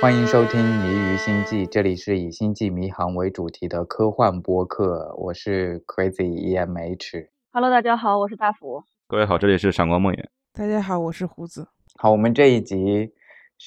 [0.00, 7.26] 欢迎收听《迷于星际》，这里是以星际迷航为主题的科幻播客，我是 Crazy EMH。
[7.50, 8.84] Hello，大家好，我是大福。
[9.08, 10.24] 各位好，这里是闪光梦魇。
[10.52, 11.66] 大家好，我是胡子。
[11.96, 13.12] 好，我们这一集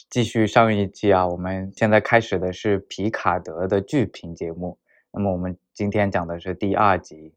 [0.10, 4.80] 继续上一集啊，我们现在开始的是皮卡德的剧评节目。
[5.12, 7.34] 那么我们今天讲的是第二集，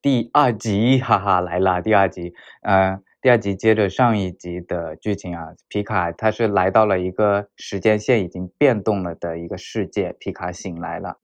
[0.00, 11.16] 第二集，哈哈，来了，第二集，呃，第二集接着上一集的剧情啊，皮卡他是来到了一个时间线已经变动了的一个世界，皮卡醒来了，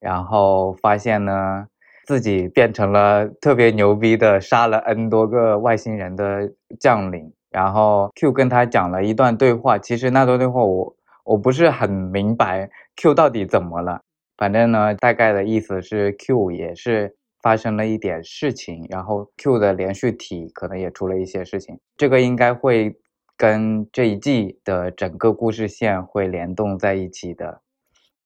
[0.00, 1.66] 然后发现呢。
[2.06, 7.32] 自己变成了特别牛逼的，杀了 N 多个外星人的将领。
[7.50, 14.00] 然后 Q 跟他讲了一段对话，其实那段对话我我不是很明白 Q 到底怎么了。
[14.36, 21.78] 反正呢，大概的意思是 Q 也是发生了一点事情，然后 Q 的连续体可能也出了一些事情。
[21.94, 22.96] 这个应该会
[23.36, 27.60] 跟这一季的整个故事线会联动在一起的。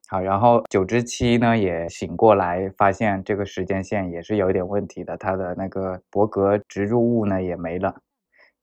[0.08, 7.92] 好，然后九之七呢也醒过来，发现这个时间线也是有一点问题的，他的那个伯格植入物呢也没了，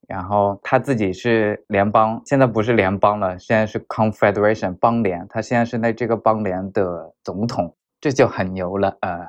[0.08, 9.28] 然后他自己是联邦，现在不是联邦了，现在是 Confederation 邦联，他现在是那这个邦联的总统，这就很牛了，呃，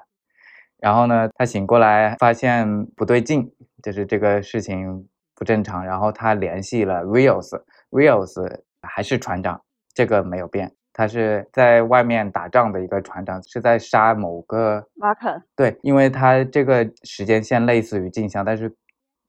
[0.80, 9.62] 然后呢，他醒过来发现不对劲，就是这个事情不正常，然后他联系了 Rios，Rios 还是船长，
[9.94, 10.72] 这个没有变。
[10.94, 15.44] 他是在外面打仗的一个船长，是在杀某个马肯。
[15.56, 18.76] 对，因为他这个时间线类似于镜像，但是，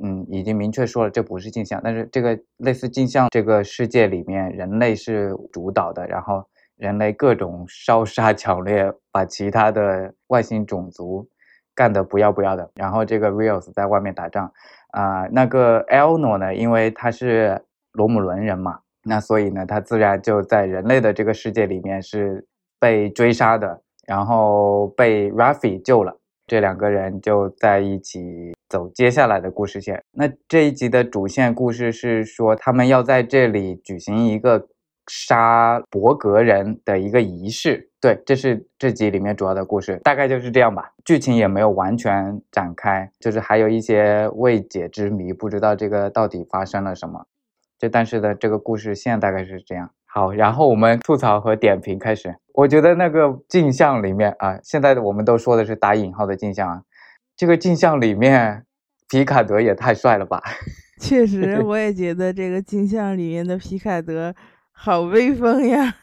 [0.02, 6.42] 嗯，已经明确说了这不是镜像，但是这个类似镜像这个世界里面，人类是主导的，然后
[6.76, 11.28] 人类各种烧杀抢掠，把其他的外星种族
[11.78, 12.68] 干得不要不要的。
[12.74, 14.50] 然后这个 Rios 在外面打仗，
[14.90, 17.62] 啊、那个 Elno 呢，因为他是
[17.92, 18.80] 罗姆伦人嘛。
[19.04, 22.44] 那所以呢，他自然就在人类的这个世界里面是
[22.80, 26.18] 被追杀的，然后被 Raffi 救了，
[26.48, 30.02] 这两个人就在一起走接下来的故事线。
[30.10, 34.66] 那这一集的主线故事是说，他们要在这里举行一个
[35.06, 37.87] 杀伯格人的一个仪式。
[38.00, 40.92] 对，这是这集里面主要的故事，大概就是这样吧。
[41.04, 47.26] 剧情也没有完全展开，就是还有一些未解之谜，不知道这个到底发生了什么。
[47.78, 49.90] 这但是呢这个故事线大概是这样。
[50.06, 52.36] 好，然后我们吐槽和点评开始。
[52.54, 56.82] 我觉得那个镜像里面啊，现在我们都说的是打引号的镜像啊，
[57.36, 58.64] 这个镜像里面
[59.10, 60.42] 皮卡德也太帅了吧！
[61.00, 64.34] 确实，我也觉得这个镜像里面的皮卡德
[64.72, 65.94] 好威风呀，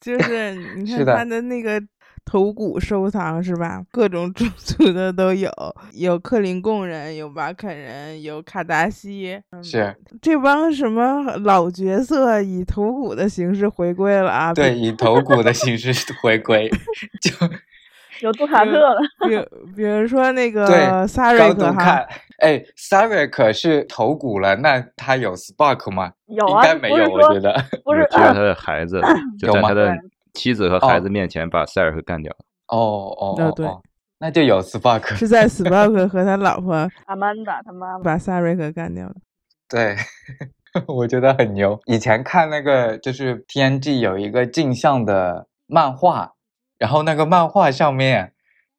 [0.00, 1.82] 就是你看他的那个。
[2.26, 3.82] 头骨收藏是吧？
[3.92, 5.50] 各种 种族的都有，
[5.92, 14.54] 有克林贡人，有瓦肯人，有卡达西，是这帮什么老角色以头骨的形式回归了啊？
[14.54, 16.66] 对，以头骨的形式 回归，
[17.20, 17.30] 就
[18.22, 18.96] 有杜卡特了。
[19.28, 22.02] 比比如说那个萨瑞克哈，
[22.38, 26.12] 哎，萨瑞克是头骨了，那他有 Spark 吗？
[26.26, 27.52] 有啊，应该没有，我觉得
[27.84, 29.00] 不是只有他的孩子，
[29.38, 29.94] 就在他的。
[30.34, 32.38] 妻子和孩子面前把塞尔克干掉了。
[32.66, 33.68] 哦哦哦，对，
[34.18, 36.74] 那就有 Spark 是在 Spark 和他老婆
[37.06, 39.14] 阿曼达他妈妈把萨瑞克干掉了。
[39.68, 39.94] 对，
[40.88, 41.78] 我觉得很牛。
[41.86, 46.32] 以前看那个就是 TNG 有一个镜像的漫画，
[46.80, 48.32] 然后那个漫画上面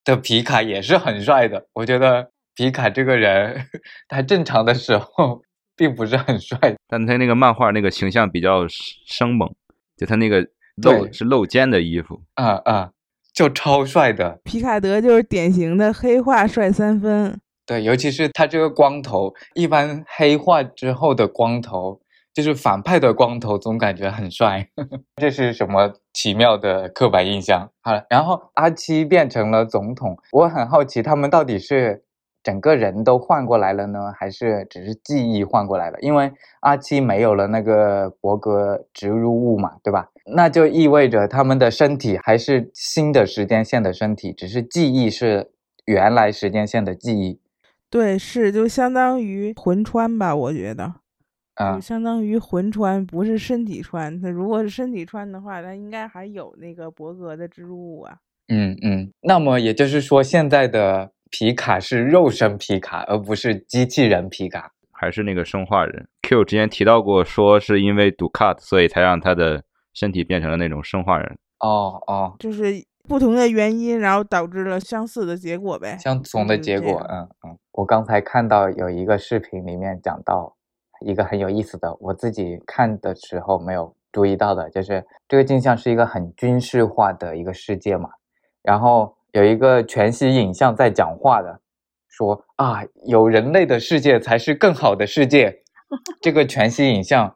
[0.04, 1.68] 的皮卡也是很帅的。
[1.72, 3.68] 我觉得皮卡这个人，
[4.08, 5.42] 他正常的时候
[5.76, 6.58] 并不是很帅，
[6.88, 9.54] 但他那个漫画那个形象比较生猛，
[9.98, 10.48] 就他那个。
[10.84, 12.92] 露是露肩的衣服，啊啊，
[13.34, 14.42] 就超帅的。
[14.44, 22.02] 皮卡德就是典型的黑化帅三分，对，尤其是他这个光头，一般黑化之后的光头，
[22.34, 24.68] 就是反派的光头，总感觉很帅。
[25.16, 27.72] 这是什么奇妙的刻板印象？
[27.82, 32.04] 好了，然后阿七变成了总统，我很好奇，他们到底是
[32.46, 36.00] 整个人都换过来了呢，还是只是记忆换过来了？
[36.00, 40.12] 因为阿七没有了那个伯格植入物嘛，对吧？
[40.28, 45.50] 那就意味着他们的身体还是新的时间线的身体，只是记忆是
[45.86, 47.40] 原来时间线的记忆。
[47.90, 50.94] 对，是就相当于魂穿吧，我觉得，
[51.56, 54.22] 啊就，相当于魂穿，不是身体穿。
[54.22, 58.18] 它如果是身体穿的话，它应该还有那个伯格的植入物啊。
[58.50, 59.12] 嗯嗯。
[59.22, 64.72] 那么也就是说，现在的皮卡是肉身皮卡，而不是机器人皮卡。
[64.90, 66.08] 还是那个生化人。
[66.22, 69.62] Q 之前提到过，说是因为毒 cut，，所以才让他的
[69.94, 71.38] 身体变成了那种生化人。
[71.60, 75.98] 哦哦，就是不同的原因，然后导致了相似的结果呗。
[75.98, 77.58] 相同的结果，嗯嗯。
[77.74, 80.56] 我刚才看到有一个视频里面讲到
[81.02, 88.10] 一个很有意思的，我自己看的时候没有注意到的，就是这个镜像是一个很军事化的一个世界嘛。
[88.64, 91.60] 然后有一个全息影像在讲话的，
[92.08, 95.62] 说啊，有人类的世界才是更好的世界。
[96.22, 97.36] 这个全息影像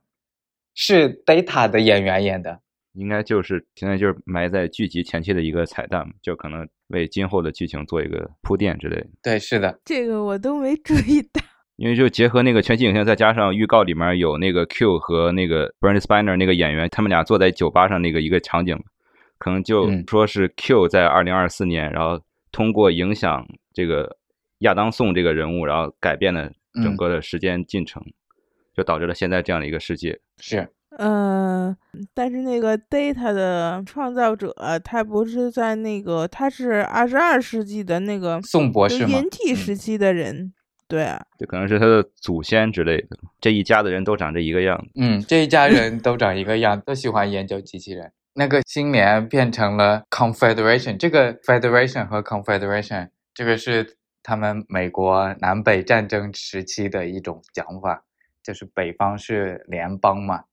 [0.73, 2.61] 是 Data 的演员演的，
[2.93, 9.07] 应该就是现在就是埋在剧集前期的一个彩蛋，就可能为今后的剧情做一个铺垫之类的。
[9.21, 11.41] 对，是的，这个我都没注意到。
[11.75, 18.81] 因为就结合那个全息影像，再加上预告里面有那个 Q 和那个 Brent Spiner 那个演员，他们俩坐在酒吧上那个一个场景，
[19.39, 22.21] 可能就说是 Q 在二零二四年，然后
[22.51, 24.17] 通过影响这个
[24.59, 28.03] 亚当宋这个人物，然后改变了整个的时间进程，
[28.75, 30.19] 就导致了现在这样的一个世界。
[30.37, 31.75] 是，嗯，
[32.13, 34.53] 但是那个 Data 的创造者，
[34.83, 39.17] 他不是在那个，他是二十二世纪的那个宋博士吗？
[39.17, 40.53] 银器时期的人。
[40.87, 43.17] 对啊，这可能是他的祖先之类的。
[43.39, 44.87] 这一家的人都长这一个样。
[44.95, 48.11] 嗯，这一家人都长一个样，都喜欢研究机器人。
[48.33, 58.03] 那个新年变成了 Confederation，这个 Federation 和 Confederation，这个是他们美国南北战争时期的一种讲法，
[58.43, 60.43] 就是北方是联邦嘛，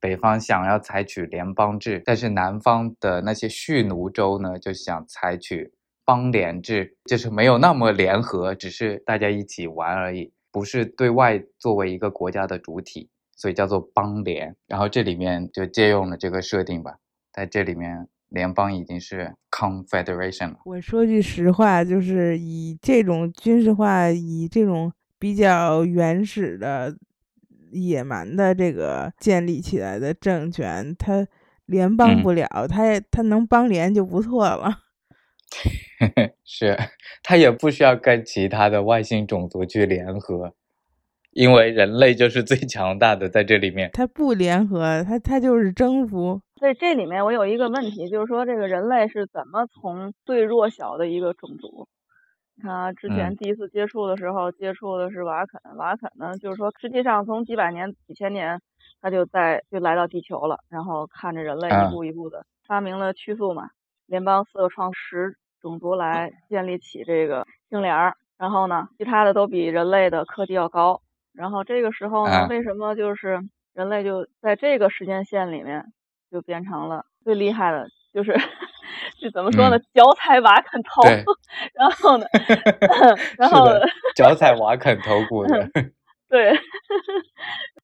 [0.00, 5.72] 北方想要采取联邦制，但是南方的那些蓄奴州呢，就想采取。
[6.04, 14.56] 邦联制就是没有那么联合，只是大家一起玩而已，不是对外作为一个国家的主体，所以叫做邦联。
[14.66, 16.96] 然后这里面就借用了这个设定吧，
[17.38, 20.56] 在这里面联邦已经是 confederation 了。
[20.64, 26.96] 我说句实话，就是以这种军事化，以这种比较原始的、
[27.70, 31.28] 野蛮的这个建立起来的政权，它
[31.66, 34.80] 联邦不了，它它能邦联就不错了。
[36.42, 36.76] 是，
[37.22, 40.54] 它也不需要跟其他的外星种族去联合，
[41.30, 43.90] 因为人类就是最强大的在这里面。
[43.92, 46.42] 他不联合，他他就是征服。
[46.58, 51.88] 所以这里面我有一个问题，就是说这个人类是怎么从最弱小的一个种族？
[52.60, 55.60] 他之前第一次接触的时候，接触的是瓦肯。
[55.76, 58.60] 瓦肯呢，就是说实际上从几百年、几千年，
[59.00, 63.70] 他就在就来到地球了，然后看着人类一步一步的发明了曲速嘛。
[64.06, 71.02] 联邦四个创始种族来建立起这个星联儿，然后呢，其他的都比人类的科技要高。
[71.32, 73.38] 然后这个时候呢，为什么就是
[73.72, 75.92] 人类就在这个时间线里面
[76.30, 77.86] 就变成了最厉害的？
[78.12, 78.34] 就是
[79.20, 79.78] 是怎么说呢？
[79.92, 81.02] 脚踩瓦肯头，
[81.74, 82.26] 然后呢，
[83.38, 83.68] 然后
[84.16, 85.68] 脚踩瓦肯头骨的，
[86.28, 86.52] 对，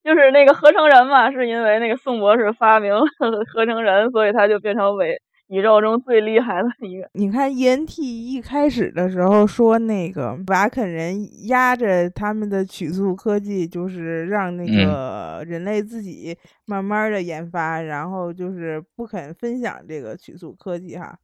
[0.03, 3.05] 就是那个合成人嘛，是因为那个宋博士发明了
[3.53, 5.21] 合成人，所以他就变成伪。
[5.55, 21.17] 宇宙中最厉害的一个，你看 ENT 一开始的时候说那个瓦肯人压着他们的曲速科技，就是让那个人类自己慢慢的研发，然后就是不肯分享这个曲速科技哈。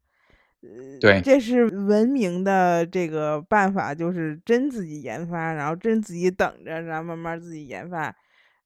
[0.63, 8.15] 呃，对，这是文明的这个办法，就是真自己研发，然后真自己等着，然后慢慢自己研发，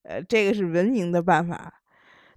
[0.03, 1.73] 呃，这个是文明的办法。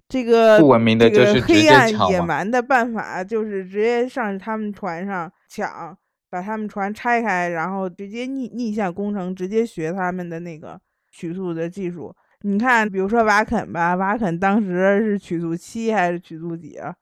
[0.08, 5.96] 这个不文明的就是黑暗野蛮的办法，就是直接上他们船上抢，
[6.30, 10.80] 把他们船拆开，然后直接逆逆向工程，直接学他们的那个
[11.10, 12.14] 曲速的技术。
[12.40, 16.94] 你看，比如说瓦肯吧，瓦肯当时是曲速七还是曲速几啊？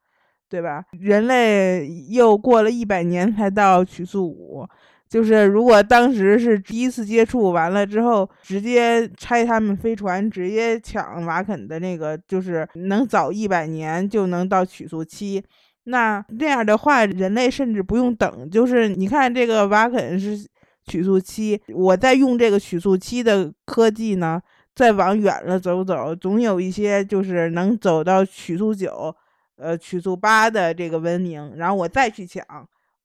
[0.49, 0.83] 对吧？
[0.99, 4.67] 人类又过了一百年才到曲速五。
[5.09, 15.43] 就是如果当时是第一次接触完了之后，直接拆他们飞船，直接抢瓦肯的那个，就是能早一百年就能到曲速七。
[15.85, 18.49] 那这样的话，人类甚至不用等。
[18.49, 20.37] 就是你看这个瓦肯是
[20.85, 24.41] 曲速七，我在用这个曲速七的科技呢，
[24.75, 29.15] 再往远了走走，总有一些就是能走到曲速九，
[29.55, 32.43] 呃，曲速八的这个文明，然后我再去抢。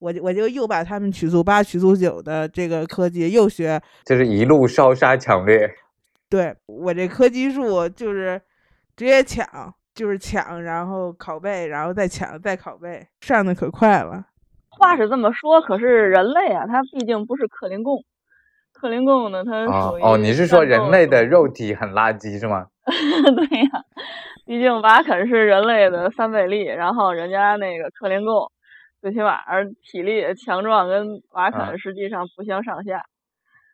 [0.03, 5.73] 我我就又把他们曲速八、曲速九的这个科技又学，就是一路烧杀抢掠。
[6.29, 8.41] 对我这科技树就是
[8.97, 9.47] 直接抢，
[9.95, 14.25] 就是抢，然后拷贝，然后再抢，再拷贝，上的可快了。
[14.71, 18.03] 话是这么说，可是人类啊，他毕竟不是克林贡。
[18.73, 22.67] 克林贡呢，它属于哦，你是说人类的肉体很垃圾是吗？
[22.85, 23.85] 对呀，
[24.47, 28.51] 毕竟瓦肯是人类的三倍力，然后人家那个克林贡。
[29.03, 29.41] 最起码
[29.83, 33.05] 体力强壮，跟瓦肯实际上不相上下。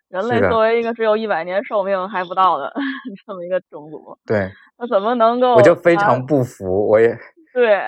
[0.08, 2.72] 人类作为一个只有一百年寿命还不到的
[3.26, 5.56] 这么一个种族，对，那怎么能够？
[5.56, 7.14] 我就非常不服，我也
[7.52, 7.78] 对，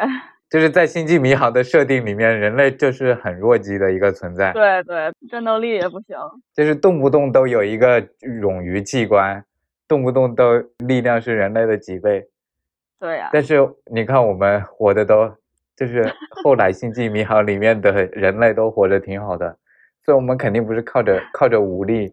[0.50, 4.52] 就是在星际迷航的设定里面，人类就是很弱鸡的一个存在。
[4.52, 6.18] 对对，战斗力也不行，
[6.54, 8.02] 就是动不动都有一个
[8.42, 9.42] 冗余器官，
[9.88, 12.28] 动不动都力量是人类的几倍。
[12.98, 13.30] 对呀。
[13.32, 15.34] 但是你看，我们活的都
[15.80, 19.56] 就是后来《星际迷航》里面的人类都活得挺好的，
[20.04, 22.12] 所以我们肯定不是靠着靠着武力。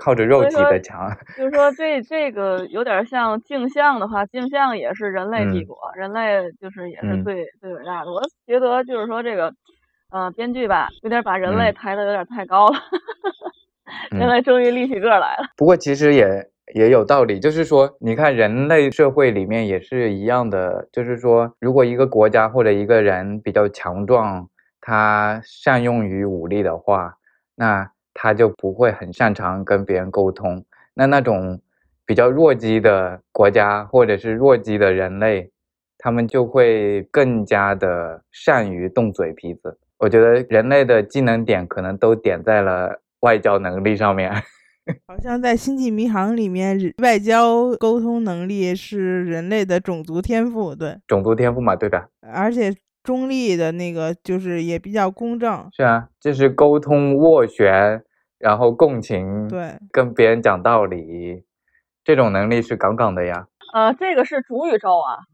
[0.00, 8.12] 靠着肉体的强，就是说这这个有点像镜像的话，镜像也是人类帝国，人类就是也是最最伟大的。
[8.12, 9.52] 我觉得就是说这个，
[10.12, 12.78] 呃，编剧吧，有点把人类抬的有点太高了，
[14.16, 15.48] 人类终于立起个来了。
[15.56, 24.48] 不过其实也也有道理，就是说你看人类社会里面也是一样的，就是说如果一个国家或者一个人比较强壮，
[24.80, 27.16] 他善用于武力的话，
[27.54, 27.90] 那。
[28.20, 30.64] 他就不会很擅长跟别人沟通。
[30.92, 31.60] 那那种
[32.04, 35.52] 比较弱鸡的国家或者是弱鸡的人类，
[35.98, 39.78] 他们就会更加的善于动嘴皮子。
[39.98, 44.32] 我觉得人类的技能点可能都点在了外交能力上面。
[45.06, 50.74] 好像在《星际迷航》里面，外交沟通能力是人类的种族天赋。
[50.74, 52.08] 对，种族天赋嘛，对的。
[52.32, 55.68] 而且中立的那个就是也比较公正。
[55.72, 58.02] 是啊，就是沟通斡旋。
[58.40, 61.42] 然后共情，对，跟别人讲道理，
[62.04, 63.48] 这种能力是杠杠的呀。
[63.74, 65.26] 呃，这个是主宇宙啊，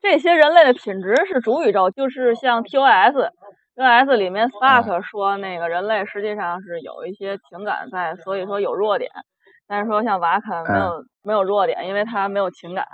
[0.00, 2.62] 这些人类的品质是主宇宙，就是像
[3.76, 9.10] TOS，TOS 里面 Spark 说那个人类实际上是有一些情感在，所以说有弱点。
[9.68, 12.86] 但是说像瓦肯没有没有弱点，因为他没有情感。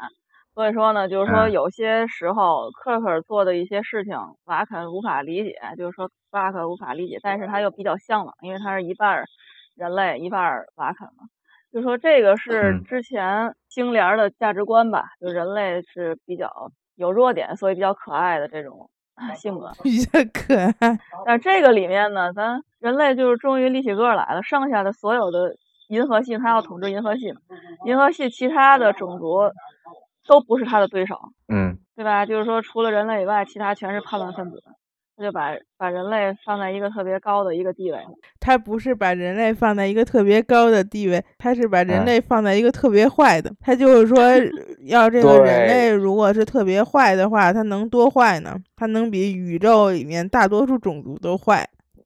[0.54, 9.24] 所以说呢，就是说有些时候克克做的一些事情，瓦肯无法理解，就是说 Spark 无法理解，但是他又比较向往，因为他是一半。
[9.74, 11.24] 人类一半瓦肯嘛，
[11.72, 18.90] 就说这个是之前星联的价值观吧，就人类是比较有弱点，所以比较可爱的这种
[19.34, 20.98] 性格， 比较可爱。
[21.26, 25.56] 但这个里面呢，咱人类就是终于立起个来了，剩下的所有的
[25.88, 27.34] 银河系，他要统治银河系，
[27.84, 29.50] 银河系其他的种族
[30.26, 32.26] 都不是他的对手，嗯，对吧？
[32.26, 34.62] 就是说除了人类以外，其他全是叛乱分子。
[35.22, 37.98] 他就把把人类放在一个特别高的一个地位，
[38.40, 43.48] 他不是把人类放在一个特别高的地位，他是把人类放在一个特别坏的。
[43.60, 44.20] 他就是说，
[44.88, 48.56] 要这个人类如果是特别坏的话，他能多坏呢？
[48.74, 51.64] 他能比宇宙里面大多数种族都坏。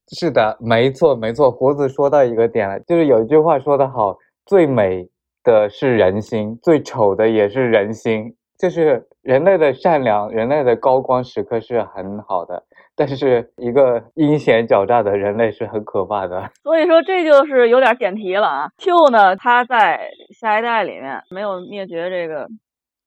[0.09, 1.51] 是的，没错没错。
[1.51, 5.09] 胡子说到一个点了，就是有一句话说得好：最美
[5.43, 8.35] 的是人心，最丑的也是人心。
[8.59, 12.63] 就是人类的善良，人类的高光时刻是很好的。
[12.97, 18.73] 但是一个阴险狡诈的人类是很可怕的， 所以说这就是有点点题了啊。
[18.79, 22.49] Q 呢，他在下一代里面没有灭绝这个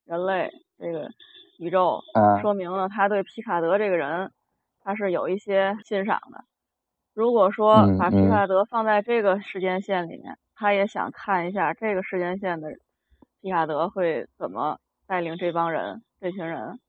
[0.05, 1.09] 人类这个
[1.57, 2.01] 宇宙，
[2.41, 4.31] 说明了他对皮卡德这个人
[4.83, 6.43] 他是有一些欣赏的。
[7.15, 12.69] 如果说把皮卡德放在这个时间线里面，他也想看一下这个时间线的
[13.41, 14.77] 皮卡德会怎么
[15.07, 16.79] 带领这帮人，这群人。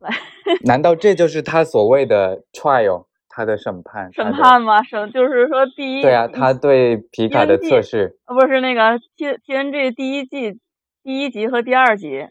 [0.64, 4.12] 难道这就是他所谓的 trial，他的审判？
[4.12, 4.82] 审判吗？
[4.82, 6.02] 审就是说第一。
[6.02, 8.18] 对啊，他对皮卡的测试。
[8.26, 10.58] 呃，不是那个 T T N G 第一季
[11.02, 12.26] 第一集和第二集，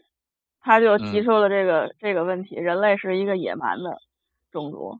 [0.60, 3.98] 他就提出了这个这个问题：人类是一个野蛮的
[4.50, 4.98] 种族。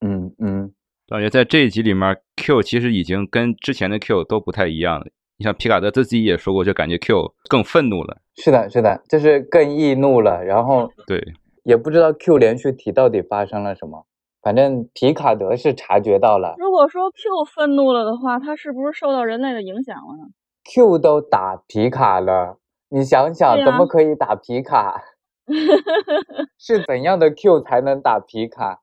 [0.00, 0.72] 嗯嗯，
[1.08, 5.06] 感觉在这一集里面，Q 其实已经跟之前的 Q 都不太一样了。
[5.36, 8.18] 你像皮卡德自己也说过，就感觉 Q 更愤怒了。
[8.36, 10.44] 是的，是的，就是更易怒了。
[10.44, 11.18] 然后对。
[11.62, 14.06] 也不知道 Q 连续体到底发生了什么，
[14.42, 16.54] 反正皮卡德是察觉到了。
[16.58, 20.28] 如果说 Q 愤怒了的话，他是不是受到人类的影响了呢
[20.72, 25.00] ？Q 都打皮卡了，你想想，怎么可以打皮卡？
[26.58, 28.80] 是怎样的 Q 才能打皮卡？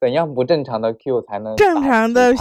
[0.00, 1.56] 怎样不正常的 Q 才能？
[1.56, 2.32] 正常的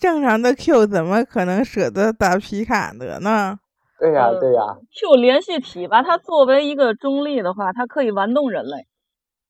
[0.00, 3.58] 正常的 Q 怎么可能舍得打皮卡德呢？
[3.98, 4.62] 对呀对呀
[4.98, 8.86] ，Q 连续体吧，它作为一个中立的话，它可以玩弄人类。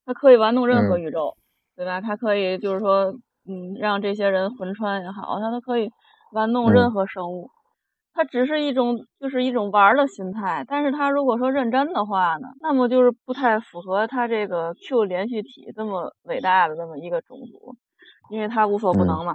[0.05, 1.37] 它可以玩弄任何宇宙，
[1.77, 2.01] 对吧？
[2.01, 3.13] 它可以就是说，
[3.49, 5.91] 嗯，让这些人魂穿也好，它都可以
[6.33, 7.51] 玩弄任何生物。
[8.13, 10.65] 它只是一种，就是一种玩的心态。
[10.67, 17.77] 但是它如果说认真的话呢，那么就是不太符合它这个 Q 连续体这么伟大的这么一个种族，
[18.31, 19.35] 因为它无所不能嘛。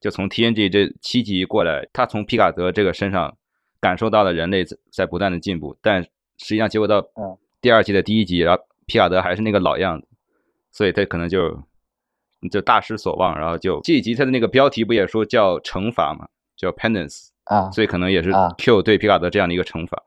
[0.00, 3.36] 就从 TNG 这七集过来，他从皮卡德这个身上
[3.80, 7.04] 感受到了人类在不断的进步，但实际上结果到
[7.60, 10.06] 第二季的第一集，然后皮卡德还是那个老样子。
[10.74, 11.62] 所以他可能就
[12.50, 20.02] 就大失所望，然后就这一集他的那个标题不也说叫惩罚嘛，叫 penance 啊，所以可能也是 Q 对皮卡德这样的一个惩罚。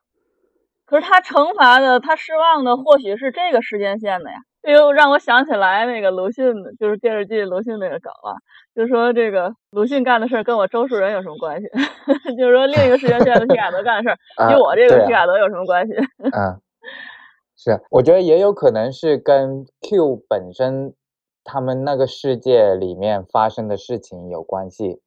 [0.87, 4.37] 可是他惩罚的，他失望的或许是这个时间线的呀。
[4.63, 8.35] 这又让我想起来那个鲁迅，就是电视剧鲁迅那个梗了，
[8.75, 11.67] 就说这个鲁迅干的事儿跟我周树人有什么关系？
[12.39, 15.93] 就是说另一个时间线的皮卡德干的事儿与我这个皮卡德有什么关系？
[16.23, 16.59] 嗯。
[17.57, 20.93] 是，我觉得也有可能是跟 Q 本身
[21.43, 24.99] 他们那个世界里面发生的事情有关系。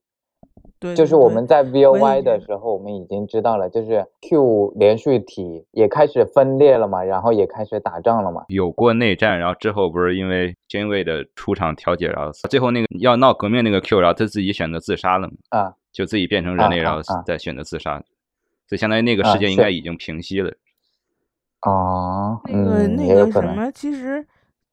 [0.80, 17.98] 对，就是我们在 V O Y 的时候，我们已经知道了，就是 Q 连续体也开始分裂了嘛，然后也开始打仗了嘛，有过内战，然后之后不是因为 Janeway 的出场调解，然后最后那个要闹革命那个 Q，然后他自己选择自杀了嘛，啊，就自己变成人类，然后再选择自杀，
[18.68, 20.52] 所以相当于那个事件应该已经平息了。
[21.62, 24.26] 哦，那个那个什么，其实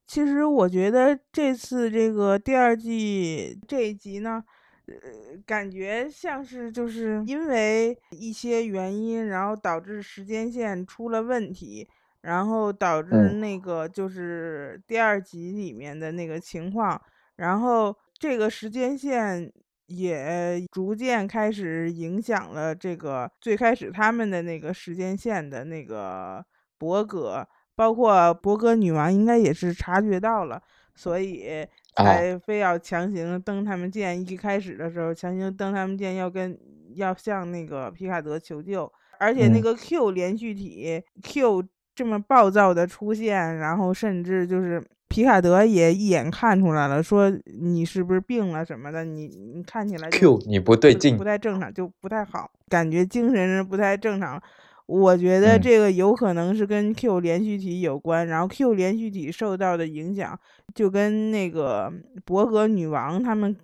[0.07, 4.43] 其实我觉得这次这个第二季这一集呢。
[4.87, 11.89] 呃，感觉像是就是因为一些原因，然后导致时间线出了问题，
[12.21, 17.01] 然后导致那个就是第二集里面的那个情况，
[17.37, 19.51] 然后这个时间线
[19.87, 26.45] 也逐渐开始影响了这个最开始他们的那个时间线的那个
[26.85, 30.61] 伯格，包括伯格女王应该也是察觉到了，
[30.93, 31.65] 所以。
[31.97, 36.59] 才非要强行登他们舰，一开始的时候强行登他们舰，要跟
[36.95, 41.63] 要向那个皮卡德求救，而且那个 Q 连续体 Q
[41.95, 54.43] 这么暴躁的出现，然后甚至就是皮卡德也一眼看出来了，说你是不是病了什么的，你你看起来 Q 你不对劲，不太正常，就不太好，感觉精神是不太正常。
[54.87, 60.39] 我觉得这个有可能是跟 Q 连续体有关，然后 Q 连续体受到的影响，
[60.75, 61.91] 就跟那个
[62.23, 63.55] 伯格女王他们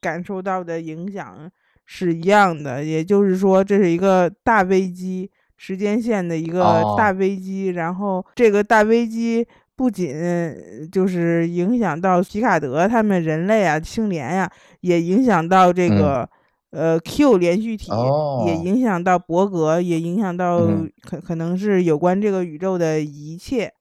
[0.00, 1.50] 感受到的影响
[1.84, 2.82] 是一样的。
[2.82, 7.68] 也就是说，这是一个大危机，时间线的一个大危机。
[7.68, 9.46] 然后这个大危机
[9.76, 10.14] 不仅
[10.90, 16.26] 就是影响到皮卡德他们人类啊，青莲呀，也影响到这个。
[16.70, 17.90] 呃，Q 连续体
[18.46, 20.60] 也影响到伯格，也影响到
[21.02, 23.72] 可可能是有关这个宇宙的一切，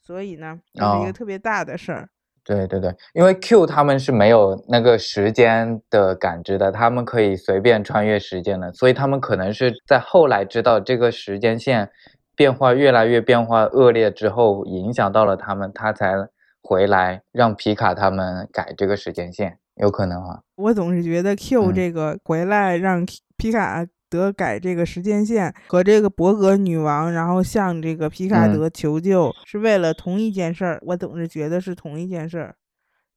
[0.00, 2.08] 所以呢，这是一个特别大的事儿。
[2.42, 11.90] 对对对，因为 Q 他们是没有那个时间的感知的，他们可以随便穿越时间的，所以他们可能是在后来知道这个时间线
[12.34, 16.14] 变化越来越变化恶劣之后，影响到了他们，他才
[16.62, 19.59] 回来让皮卡他们改这个时间线。
[19.80, 23.04] 有可能啊，我总是觉得 Q 这个回来让
[23.38, 30.78] 皮卡德改这个时间线和这个伯格女王，然后向这个皮卡德求救，是为了同一件事儿。
[30.82, 32.56] 我总是觉得是同一件事儿，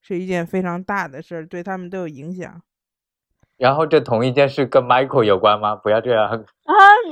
[0.02, 2.62] 是一件非常大的事儿，对他们都有影响。
[3.58, 5.76] 然后这同一件事跟 Michael 有关吗？
[5.76, 6.40] 不要这样啊！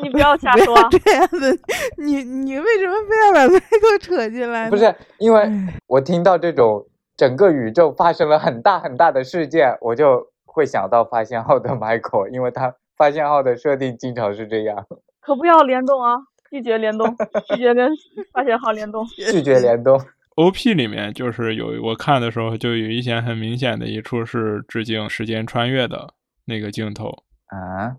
[0.01, 1.51] 你不要瞎 说这样的，
[1.97, 4.69] 你你为什么非要把 Michael 扯进来？
[4.69, 5.49] 不是，因为
[5.87, 6.87] 我听到这种。
[7.17, 14.86] 整个宇宙发生了很大很大的事件，我就会想到发现号的 Michael，因为他发现号的设定经常是这样。
[15.19, 16.15] 可不要联动啊！
[16.50, 17.15] 拒绝联动，
[17.47, 17.89] 拒绝跟
[18.34, 20.00] 发现号联动，拒绝联动。
[20.36, 26.13] OP 里面就是有我看的时候，就有一些很明显的一处是致敬时间穿越的
[26.45, 27.10] 那个镜头
[27.47, 27.97] 啊，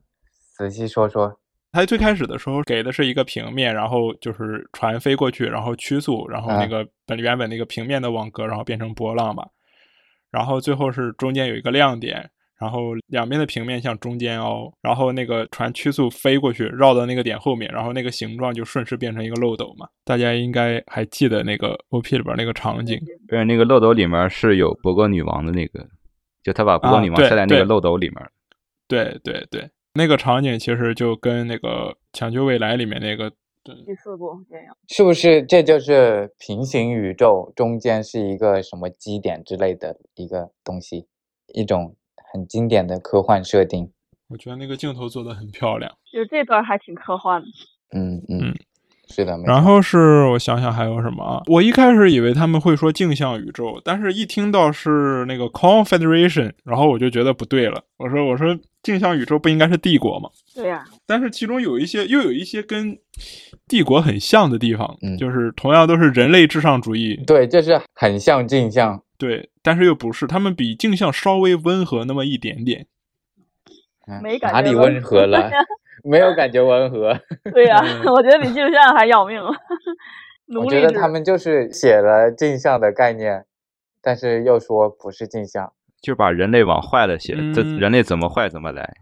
[0.57, 1.38] 仔细说说。
[1.72, 9.42] 它最开始的时候给的是一个平面，然后就是船飞过去，然后曲速，然后那个本原本那个平面的网格，然后变成波浪嘛。
[10.30, 12.30] 然后最后是中间有一个亮点，
[12.61, 19.88] 然后两边的平面向中间凹，然后那个船曲速飞过去，绕到那个点后面，然后那个形状就顺势变成一个漏斗嘛。
[20.04, 25.87] 大家应该还记得那个 OP 里边那个场景，对那个漏斗里面是有博格女王的那个，
[26.42, 28.16] 就他把博格女王塞在那个漏斗里面。
[28.87, 29.70] 对对对。
[29.94, 31.68] 那个场景其实就跟那个
[32.12, 33.31] 《抢救未来》里面那个
[33.62, 41.07] 第四部电影，是不是这就是平行宇宙中间是一个什么基点之类的一个东西，
[41.55, 41.94] 一种
[42.33, 43.92] 很经典的科幻设定。
[44.28, 47.46] 我觉得那个镜头做的很漂亮，就这段还挺科幻的。
[47.94, 48.55] 嗯嗯。
[49.12, 51.42] 是的，然后是我想想还有什么？
[51.46, 57.85] 我一开始以为他们会说镜像宇宙，但是一听到是那个 Confederation，然后我就觉得不对了。
[57.98, 60.31] 我说我说镜像宇宙不应该是帝国吗？
[60.55, 60.85] 对呀。
[61.07, 62.96] 但是其中有一些又有一些跟
[63.68, 67.22] 帝国很像的地方，就是同样都是人类至上主义。
[67.27, 69.03] 对，这是很像镜像。
[69.18, 72.87] 对，但是又不是，他们比镜像稍微温和那么一点点。
[74.20, 75.48] 没感觉哪里温和了？
[76.04, 77.18] 没有感觉温和，
[77.52, 77.78] 对呀，
[78.10, 79.40] 我觉得比镜像还要命。
[80.60, 83.44] 我觉得他们就是写了镜像的概念，
[84.02, 88.94] 但是又说不是镜像，就把人类往坏了写，这人类怎么坏怎么来。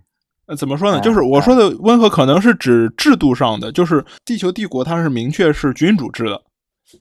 [0.46, 1.00] 呃，怎么说呢？
[1.00, 6.42] 就是我说的温和，可能是指制度上的，就是地球帝国它是明确是君主制的，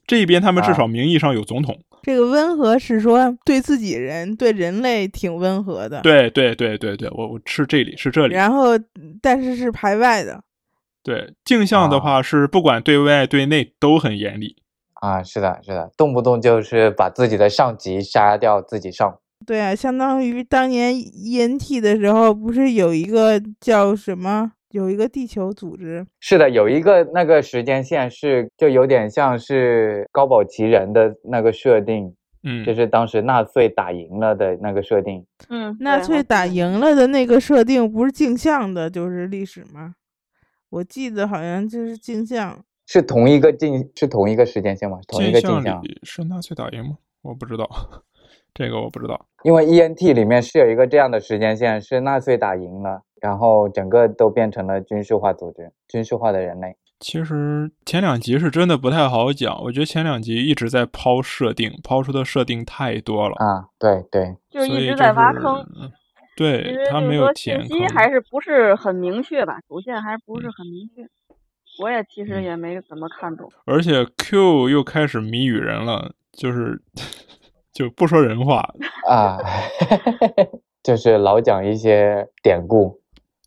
[0.07, 1.77] 这一边他们至少名义上有总统。
[2.01, 6.01] 这个温和是说对自己人、对人类挺温和的。
[6.01, 8.33] 对对对对对，我我是这里是这里。
[8.33, 8.71] 然后，
[9.21, 10.43] 但是是排外的。
[11.01, 14.55] 对镜像的话是不管对外对内都很严厉。
[14.95, 19.17] 啊，是的，是的，动不动就是把自己的上级杀掉，自己上。
[19.45, 26.05] 对啊，相当于当年 ENT 的时候，不是有一个叫什么，有一个地球组织。
[26.19, 35.25] 是的，有一个那个时间线是，就有点像是高保奇人的那个设定，嗯，就是当时纳粹打赢了的那个设定。
[35.49, 39.95] 嗯，纳粹打赢了的那个设定不是镜像的，就是历史吗？
[40.69, 42.63] 我记得好像就是镜像。
[42.85, 44.99] 是同一个镜，是同一个时间线吗？
[45.07, 46.97] 同一个镜像是纳粹打赢吗？
[47.21, 47.69] 我不知道，
[48.59, 49.25] 这个我不知道。
[49.43, 56.75] 因为 E N T 里面是有一个这样的时间线，是纳粹打赢了，然后整个都变成了军事化组织，军事化的人类。
[56.99, 63.69] 其实前两集是真的不太好讲，我觉得前两集一直在抛设定，抛出的设定太多了啊！
[63.79, 65.65] 对对，就一直在挖坑。
[66.35, 69.59] 对他没有信息还是不是很明确吧？
[69.69, 71.07] 主线还不是很明确。
[71.81, 76.81] 我也其实也没怎么看懂，而且 Q 又开始谜语人了，就是
[77.79, 78.59] 就不说人话
[79.07, 79.37] 啊，
[80.83, 82.99] 就是老讲一些典故。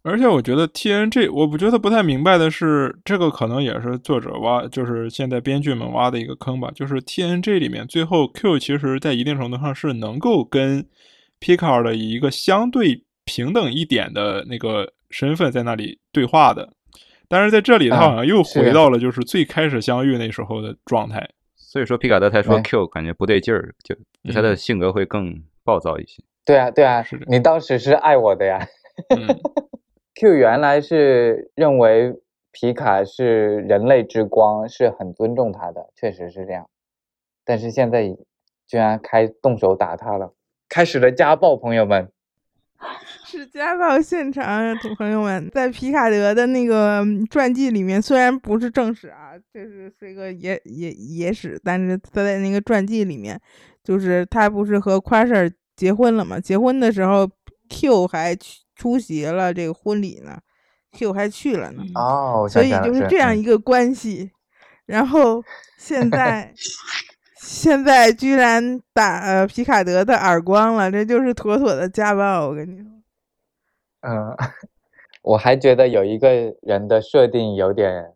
[0.05, 6.71] 而且我觉得 TNG，我不觉得不太明白的是，这个可能也是作者挖，就是现在编剧们挖的一个坑吧。
[6.75, 10.87] 就是 TNG 里面最后 Q 其实在一定程度上是能够跟
[11.39, 16.71] Picard 以一个相对平等一点的那个身份在那里对话的。
[17.29, 21.29] 但是在这里，他好像又回到了就是最开始相遇那时候的状态。
[21.73, 23.97] 所以说，皮卡德才说 Q 感觉不对劲儿，就
[24.31, 26.23] 他的性格会更暴躁一些。
[26.45, 28.61] 对啊，对啊，你当时是爱我的呀。
[30.21, 32.15] Q 原来是认为
[32.51, 36.69] 皮卡是人类之光，是很尊重他的，确实是这样。
[37.43, 38.07] 但是现在
[38.67, 40.35] 居然开动手打他了，
[40.69, 42.13] 开始了家暴，朋友们。
[43.33, 53.41] 是家暴现场，朋友们，在皮卡德的那个传记里面，虽然不是正史啊，这是是一个野野野史，但是他在那个传记里面，
[53.83, 56.39] 就是他不是和夸尔结婚了嘛？
[56.39, 57.27] 结婚的时候
[57.71, 58.37] ，Q 还
[58.77, 60.39] 出席了这个婚礼呢
[60.93, 61.83] ，Q 还去了呢。
[61.95, 64.31] 哦，所以就是这样一个关系。
[64.85, 65.43] 然后
[65.79, 66.53] 现在
[67.41, 72.92] 现在居然打呃皮卡德的耳光了，这就是妥妥的家暴，我跟你说。
[74.03, 74.37] 嗯，
[75.23, 76.29] 我还觉得有一个
[76.63, 78.13] 人的设定有点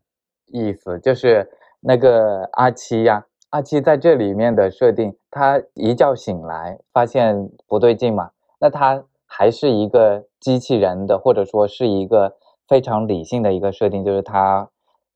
[0.46, 1.48] 意思，就是
[1.80, 12.36] 那个阿七呀，阿七在这里面的设定，他一觉醒来发现不对劲嘛，那他还是一个机器人的，或者说是一个
[12.68, 14.68] 非常理性的一个设定，就是他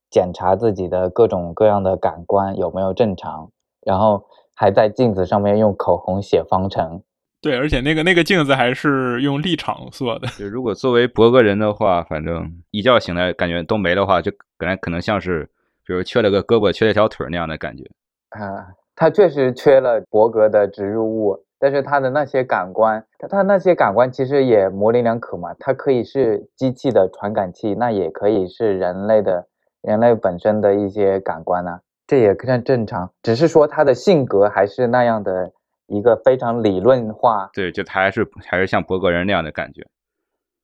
[0.09, 3.51] 检查自己的各种各样的感官有没有正常，
[3.83, 7.03] 然后还在镜子上面用口红写方程。
[7.43, 10.29] 对，而且那个那个镜子还是用立场做的。
[10.39, 15.49] 就如果作为博格人的话，反正一觉醒来感觉都没的话，就感觉可能像是，
[15.87, 17.85] 比如缺了个胳膊、缺了条腿那样的感觉。
[18.29, 25.55] 啊，他确实缺了博格的植入物，但是他的那些感官，他他那些感官其实也模棱两可嘛。
[25.59, 29.47] 它可以是机器的传感器，那也可以是人类的
[29.81, 33.11] 人类本身的一些感官呢，这也算正常。
[33.23, 35.51] 只是说他的性格还是那样的。
[35.91, 39.87] 一个非常理论化，对，就他还是还是像博格人那样的感觉。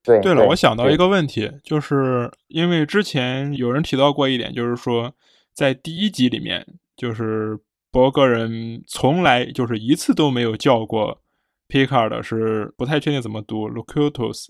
[0.02, 5.12] 对，对了，我想到一个问题，就是因为之前有人提到过一点，就是说
[5.52, 6.64] 在第一集里面，
[6.96, 7.58] 就是
[7.90, 11.20] 博格人从来就是一次都没有叫过
[11.68, 14.44] Picard，是不太确定怎么读 Locutus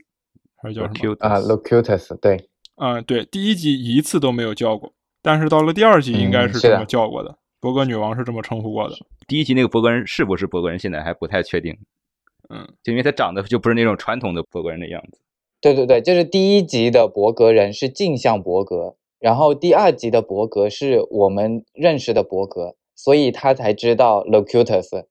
[0.56, 7.38] 还是叫什么啊？Locutus，对，嗯，对，第一集一次都没有叫过，但是到了第二集应该是这么叫过的。
[7.60, 8.94] 博格女王是这么称呼过的。
[9.26, 11.76] 第一集那个博格人是不是博格人，现在还不太确定。
[12.48, 15.20] 嗯，就因为他长得就不是那种传统的博格人的样子。
[15.60, 25.06] 对对对，就是第一集的博格人是镜像博格，然后第二集的博格是我们认识的博格，所以他才知道 Locutus。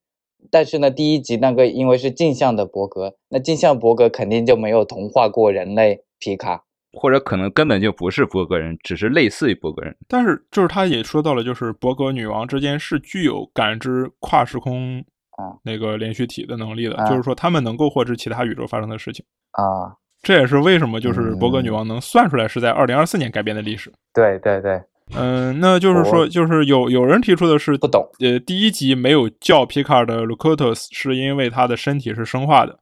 [0.50, 6.65] 但是呢，第一集那个因为是镜像的博格，那镜像博格肯定就没有同化过人类皮卡。
[6.92, 9.94] 或者可能根本就不是博格人，只是类似于博格人。
[10.08, 15.04] 但是就是他也说到了，就是博格女王之间是具有感知跨时空
[15.36, 19.22] 啊那个连续体的能力的，就是说他们能够获知其他宇宙发生的事情
[19.52, 19.92] 啊。
[20.22, 23.92] 这也是为什么就是博格女王能算出来是在二零二四年改变的历史。
[24.14, 24.82] 对对对，
[25.14, 32.78] 嗯，那就是说，就是有有人提出的是不懂，呃，第一集没有叫皮卡的 Lucatus 是因为他的身体是生化的，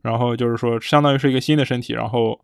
[0.00, 2.40] 然后就是说相当于是一个新的身体，然后。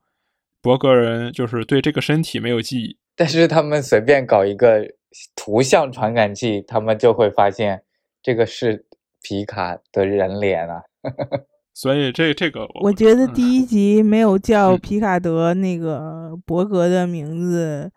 [0.69, 4.87] 博格人就是对这个身体没有记忆，但是他们随便搞一个
[5.35, 7.83] 图像传感器，他们就会发现
[8.23, 8.85] 这个是
[9.23, 10.83] 皮卡的人脸啊。
[11.73, 17.91] 所以这这个，我觉得第一集没有叫皮卡德那个伯格的名字，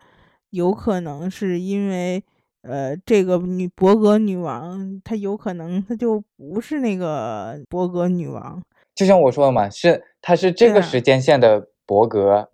[0.48, 2.24] 有可能是因为
[2.62, 8.62] 呃，这个女伯格女王，她有可能她就不是那个伯格女王。
[8.94, 12.48] 就像我说的嘛，是她是这个时间线的伯格，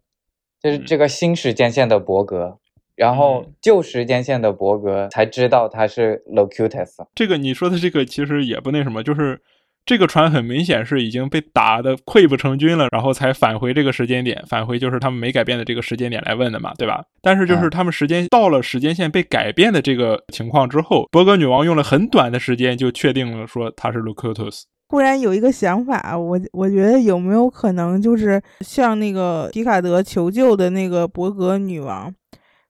[0.63, 2.59] 就是这个新时间线的伯格，
[2.95, 7.07] 然后旧时间线的伯格才知道他是 Locutus。
[7.15, 9.41] 这个你说的这个其实也不那什么，就是。
[9.87, 17.03] 这个船很明显是已经被打的溃不成军了，然后才返回这个时间点，返回就是他们没改变的这个时间点来问的嘛，对吧？
[17.23, 24.65] 但是就是他们时间到了时间线被改变的这个情况之后，伯格女王用了很短的时间就确定了说他是 Locutus。
[24.89, 32.15] 忽然有一个想法，我我觉得有没有可能就是像那个皮卡德求救的那个伯格女王，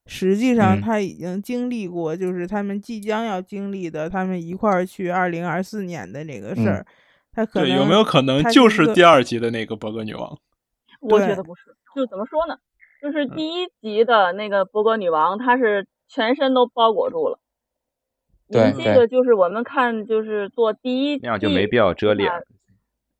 [0.07, 6.85] 实际上她已经经历过，就是他们即将要经历的，他们一块儿去二零二四年的那个事儿。
[7.53, 10.37] 对，有没有可能就是第二集的那个伯格女王？
[11.01, 12.59] 我觉得不是，就怎么说呢？
[13.01, 17.39] 就是第一集的那个伯格女王，她是全身都包裹住了。
[18.51, 22.31] 对这个就是我们看，就是做第一那样就没必要遮脸。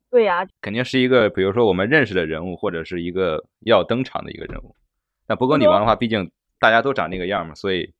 [0.09, 4.75] 对呀，肯定是一个，比如说我们认识的人物，或者是一个要登场的一个人物。
[5.27, 7.93] 那伯格女王的话，毕竟大家都长那个样嘛，所以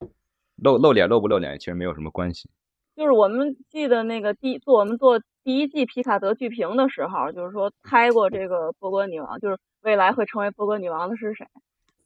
[0.55, 2.49] 露露脸露不露脸其实没有什么关系。
[2.95, 11.45] 就是我们记得那个第做我们做第一季皮卡德剧评的时候，就是说拍过这个波哥女王，就是未来会成为波哥女王的是谁？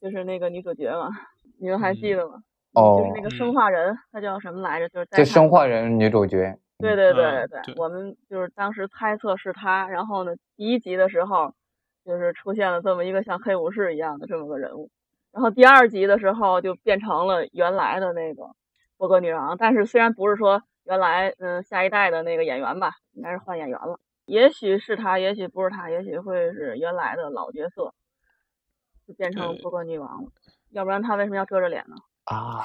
[0.02, 1.08] 就是那个女主角嘛，
[1.58, 2.42] 你们还记得吗？
[2.74, 4.88] 哦，就是那个生化人，她叫什么来着？
[4.88, 6.58] 就是就生化人女主角。
[6.78, 11.54] 对对对对，我们就是当时猜测是他，然后呢，第一集的时候
[12.04, 14.90] 就是出现了这么一个像黑武士一样的这么个人物，
[15.32, 18.50] 然后第二集的时候就变成了原来的那个
[18.96, 20.62] 波哥女王，但是虽然不是说。
[20.86, 23.98] 原来，嗯，下一代的那个演员吧，应该是换演员了。
[24.26, 27.94] 也许是他，也许不是他，也许会是原来的老角色，
[29.08, 30.28] 就变成波哥女王了。
[30.72, 31.96] 要不然他为什么要遮着脸呢？
[32.24, 32.64] 啊，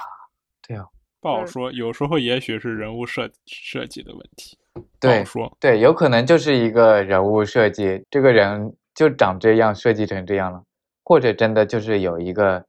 [0.67, 0.85] 对啊，
[1.19, 1.71] 不好说。
[1.71, 4.57] 有时候也许是人物设设计的问题，
[4.99, 5.57] 不好说。
[5.59, 10.63] 对，有可能就是一个人物设计，这个人就长这样，设计成这样了，
[11.03, 12.65] 或者真的就是有一个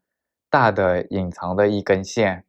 [0.49, 2.45] 大的隐藏的一根线。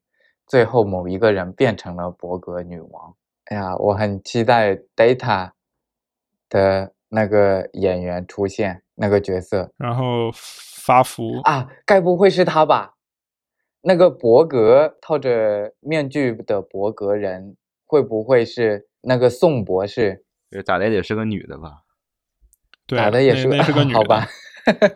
[0.48, 3.16] 最后某一个人变成了伯格女王。
[3.46, 5.52] 哎呀，我很期待 Data
[6.50, 12.96] 的那个演员出现，那个角色，然后发福啊，该不会是他吧？
[13.84, 20.24] 那个伯格套着面具的伯格人，会不会是那个宋博士？
[20.66, 21.82] 打的也是个女的吧？
[22.88, 24.28] 打的也是个女的，好吧？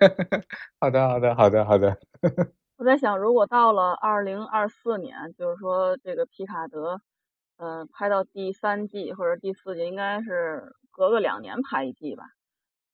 [0.79, 1.97] 好的，好的，好的，好的。
[2.77, 7.01] 我在想，如果到了二零二四年，就是说这个皮卡德，
[7.57, 12.25] 嗯，拍到第三季或者第四季，应该是隔个两年拍一季吧？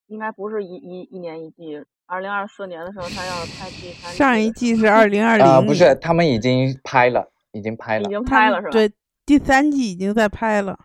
[0.07, 1.83] 应该不是一一一年一季。
[2.05, 4.13] 二零二四年的时候，他要拍第三。
[4.13, 5.65] 上一季是二零二零。
[5.65, 8.71] 不是，他们已经拍了，已经拍了，已经拍了是吧？
[8.71, 8.91] 对，
[9.25, 10.79] 第三季已经在拍了。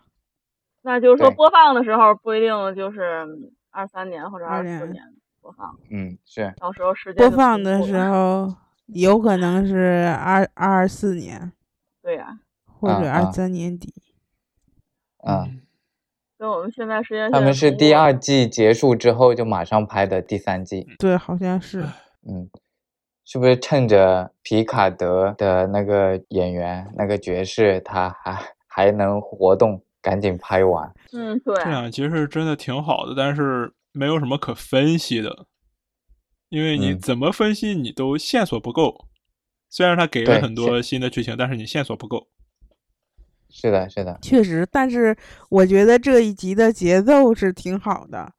[0.82, 3.26] 那就是说，播放的时候不一定就是
[3.70, 5.02] 二三年或者二四年
[5.40, 5.76] 播放。
[5.90, 6.54] 嗯，是。
[6.58, 8.54] 到时候时间播放的时候。
[8.94, 11.50] 有可能是二二四年，
[12.00, 12.38] 对呀，
[12.78, 13.92] 或者二三年底，
[15.16, 15.44] 啊，
[16.38, 21.80] 跟我们现在时间他们是第二季结束之后就马上拍的第三季，对，好像是，
[22.28, 22.48] 嗯，
[23.24, 30.92] 是不是趁着皮卡德的那个演员那个爵士他还还能活动，赶紧拍完？
[31.12, 35.46] 嗯，对，这样其实真的挺好的，但是没有什么可分析的。
[36.48, 39.06] 因为你怎么分析，你都线索不够。
[39.68, 42.28] 虽然他给了很多新的剧情，但是你线索不够。
[43.50, 44.66] 是的，是的，确实。
[44.70, 45.16] 但是
[45.48, 48.32] 我觉得这一集的节奏是挺好的，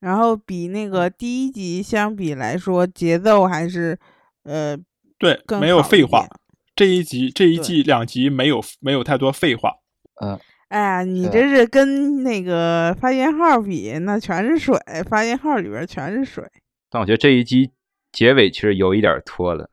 [0.00, 3.98] 然后比那个第一集相比来说，节奏还是
[4.44, 4.76] 呃，
[5.18, 6.26] 对，没有废话。
[6.74, 9.74] 这一集这一季两集没有没有太多废话。
[10.22, 10.38] 嗯。
[10.68, 14.74] 哎呀，你这是跟那个发言号比，那全是水。
[15.06, 16.42] 发言号里边全是水。
[16.88, 17.70] 但我觉得这一集
[18.10, 19.68] 结尾其实有一点拖了，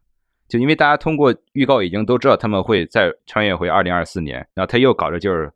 [0.49, 5.53] 就因为大家通过预告已经都知道他们会再穿越回二零二四年，然后他又搞着劲儿，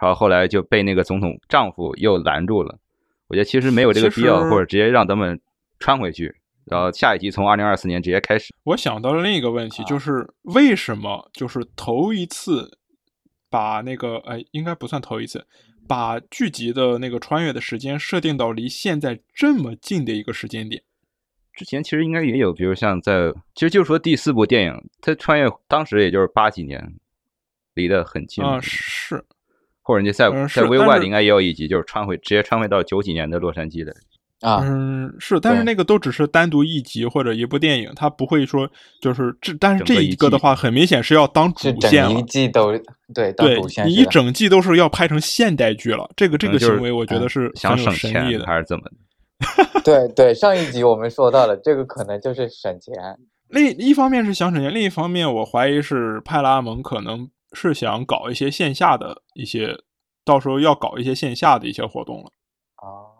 [0.00, 2.78] 然后后来就被那个总统丈夫又拦住了。
[3.26, 5.38] 我觉得其实没有这个必要，或者直接让他们
[5.80, 6.32] 穿回去，
[6.64, 8.54] 然后下一集从二零二四年直接开始。
[8.62, 12.78] 我想到了另一个问题，就是为什么就是头一次
[13.50, 15.44] 把那个哎，应该不算头一次，
[15.88, 20.84] 把剧集的那个穿越的时间设定到离现在这么近的一个时间点。
[21.56, 26.92] 之前其实应该也有，比如像在，其实就是说第四部电影，它穿越当时也就是八几年，
[27.74, 29.24] 离得很近啊，是，
[29.82, 33.92] 或者你在在 V 外应该也有一集，就是穿回直接穿回到九几年的洛杉矶的。
[34.42, 42.12] 啊，嗯，是，但是那个都只是单独一集或者一部电影，它不会说就是这，但是这一个的话，很明显是要当主线了。
[42.12, 42.70] 一季都
[43.14, 46.06] 对，对，你一整季都是要拍成现代剧了。
[46.14, 48.92] 这个这个行为，我觉得是想省钱还是怎么的？
[49.84, 52.94] 对对，上一集我们说到了，这个可能就是省钱。
[53.48, 59.78] 另一方面是想省钱，另一方面我怀疑是派拉蒙可能是想搞一些线下的一些，
[60.24, 62.30] 到时候要搞一些线下的一些活动了。
[62.82, 63.12] 哦。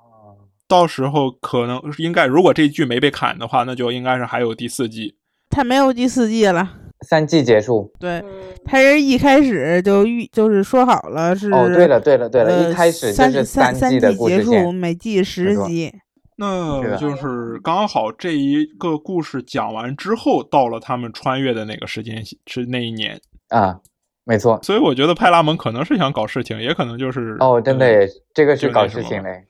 [0.69, 5.17] 到时候可能应该，如果这剧没被砍的话，那就应该是还有第四季。
[5.49, 6.69] 他没有第四季了，
[7.07, 7.93] 三季结束。
[8.01, 8.21] 对，
[8.65, 11.53] 他是一开始就预就是说好了是。
[11.53, 15.95] 哦，对了，对了，对了，一开始就是三三季的结束，每季十集。
[16.39, 23.19] 那就是刚好这一个故事讲完之后，到了他们穿越的那个时间是那一年
[23.49, 23.81] 啊，
[24.25, 24.61] 没错。
[24.63, 29.47] 所以我觉得派拉蒙可能是想搞事情，也可能就是哦，真的，这个是搞事情嘞。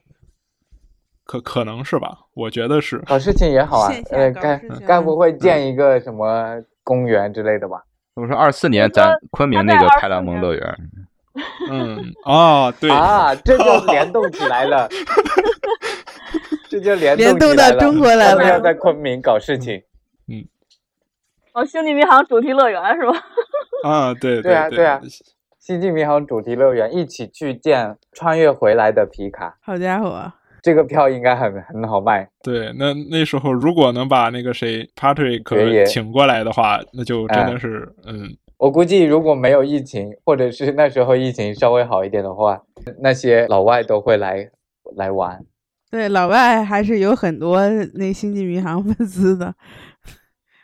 [1.24, 2.18] 可可能是吧？
[2.34, 3.92] 我觉得是搞事情也好啊。
[4.10, 7.82] 呃，该该不会建一个什么公园之类的吧？
[8.14, 10.78] 我说二四年咱昆明那个派拉蒙乐园。
[11.70, 14.88] 嗯哦，对啊，这就 联动起来了。
[16.68, 18.44] 这就联联动到中国来了。
[18.44, 19.82] 要在昆明搞事情。
[20.28, 20.44] 嗯。
[21.52, 23.12] 哦，星际迷航主题乐园是吧？
[23.84, 25.00] 啊，对对啊对啊！
[25.60, 29.56] 星际迷航主题乐园，一起去见穿越回来的皮卡。
[29.62, 30.32] 好家伙！
[30.62, 32.28] 这个票应该很很好卖。
[32.42, 38.36] 对，那那时候如果能把那个谁 Patrick 请过来的话，那就真的是嗯。
[38.58, 42.62] 我估计如果没有疫情，或者是那时候疫情稍微好一点的话，
[43.00, 44.50] 那些老外都会来
[44.96, 45.44] 来玩。
[45.90, 49.54] 对，老外还是有很多那星际迷航 粉丝的，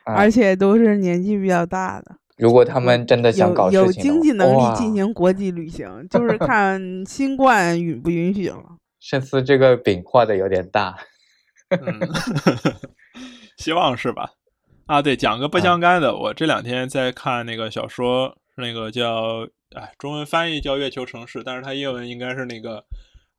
[0.05, 2.17] 而且都是年纪比较大的。
[2.39, 8.79] 如果他们真的想搞有经济能力进行国际旅行，就是 看新冠允不允许了。
[8.99, 10.97] 深思这个饼画的有点大，
[13.59, 14.31] 希望是吧？
[14.87, 22.85] 啊，对，讲个不相干的，我这两天在看那个小说，那个叫哎，中文翻译叫《月球城市》，但是它英文应该是那个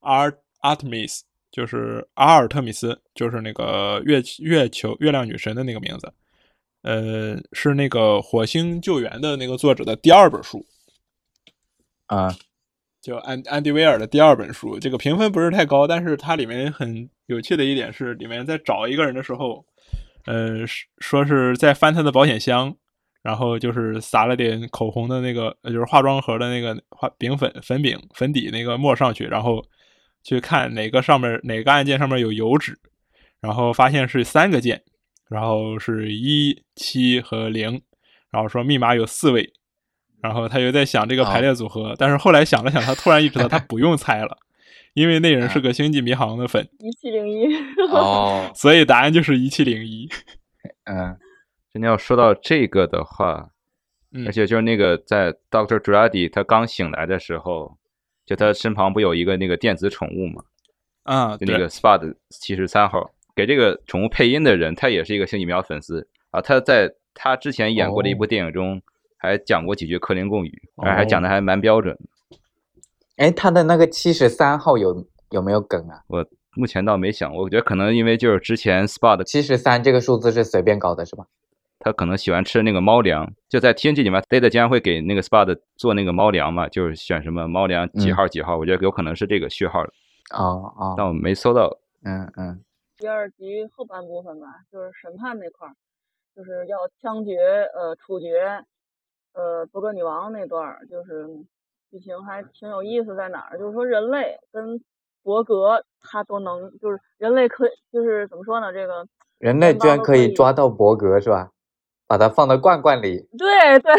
[0.01, 6.11] Art Artemis，就是阿尔特米斯，就是那个月月球月亮女神的那个名字。
[6.81, 10.65] 呃，是那个火星救援的那个作者的第二本书
[12.07, 12.35] 啊。
[13.01, 19.65] 叫安安迪威尔的第二本书，这个评分不是太高，但是它里面很有趣的一点是，里面在找一个人的时候，
[20.25, 20.65] 呃，
[20.99, 22.75] 说是在翻他的保险箱，
[23.21, 29.63] 然后就是撒了点口红的那个，就是化妆盒的那个化饼粉粉饼粉底那个沫上去，然后
[30.23, 32.79] 去看哪个上面哪个按键上面有油脂，
[33.41, 34.83] 然后发现是三个键，
[35.29, 37.81] 然后是一七和零，
[38.31, 39.53] 然后说密码有四位。
[40.21, 44.37] 然后他又在想这个排列组合，但是后来想了想，他突然意识到他不用猜了，
[44.93, 47.55] 因为那人是个星际迷航的粉，一七零一
[47.91, 50.07] 哦，所以答案就是一七零一。
[50.85, 51.17] 嗯，
[51.71, 53.49] 真的要说到这个的话，
[54.25, 57.77] 而且就是那个在 Doctor Drady 他刚醒来的时候，
[58.25, 60.43] 就他身旁不有一个那个电子宠物嘛？
[61.03, 68.81] 啊，就那个 Spot 七十三号给这个宠物配音的人，他也是一个星际迷航粉丝啊，他在他之前演过的一部电影中。
[69.25, 71.97] 还讲过几句克林贡语，还讲的还蛮标准。
[73.17, 76.01] 哎，他的那个七十三号有有没有梗啊？
[76.07, 81.25] 我目前倒没想，我觉得可能因为就是之前 SPA 七十三这个数字是随便搞的，是吧？
[81.79, 89.91] 他可能喜欢吃那个猫粮，就在 TNG 里面，Data 经常会给那个 SPA 做那个猫粮嘛，就是选什么猫粮几号几号，我觉得有可能是这个序号的。
[90.33, 91.77] 哦哦，但我没搜到。
[92.05, 92.61] 嗯嗯。
[92.97, 95.75] 第二集后半部分吧，就是审判那块儿，
[96.35, 97.35] 就是要枪决
[97.75, 98.63] 呃处决。
[99.33, 101.27] 呃，伯格女王那段儿就是
[101.93, 103.59] 剧情还挺有意思，在哪儿？
[103.59, 104.81] 就是说人类跟
[105.21, 108.73] 伯格他都能，就是人类可以，就是怎么说呢？
[108.73, 109.05] 这个
[109.37, 111.49] 人类居然可以抓到伯格是吧？
[112.07, 113.27] 把它放到罐罐里。
[113.37, 113.93] 对对，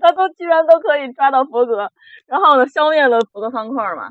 [0.00, 1.90] 他都居然都可以抓到伯格，
[2.26, 4.08] 然后呢，消灭了伯格方块嘛。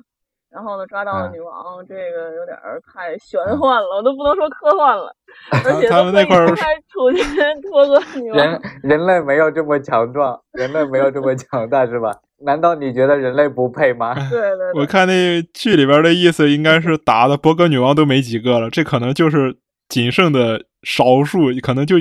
[0.52, 2.56] 然后呢，抓到了女王，这个有点
[2.86, 5.12] 太玄幻了，我都不能说科幻了。
[5.66, 7.24] 而且他们那块儿还处决
[7.68, 8.38] 托格女王。
[8.38, 12.20] 人人类没有这么强壮，人类没有这么强大，是吧？
[12.46, 14.14] 难道你觉得人类不配吗？
[14.30, 14.74] 对对。
[14.76, 19.58] 我看那剧里边的意思，应该是打的伯格女王都没几个了，这可能就是
[19.90, 21.96] 仅剩的少数，可能就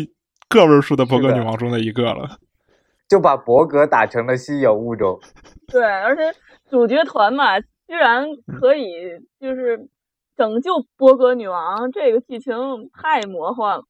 [0.49, 2.39] 个位数的伯格女王中的一个了。
[3.09, 5.21] 就把伯格打成了稀有物种。
[5.67, 6.23] 对，而且
[6.71, 7.61] 主角团嘛。
[7.89, 8.25] 居然
[8.59, 8.91] 可以
[9.39, 9.79] 就是
[10.35, 12.55] 拯救博格女王，这个剧情
[12.91, 13.85] 太魔幻了。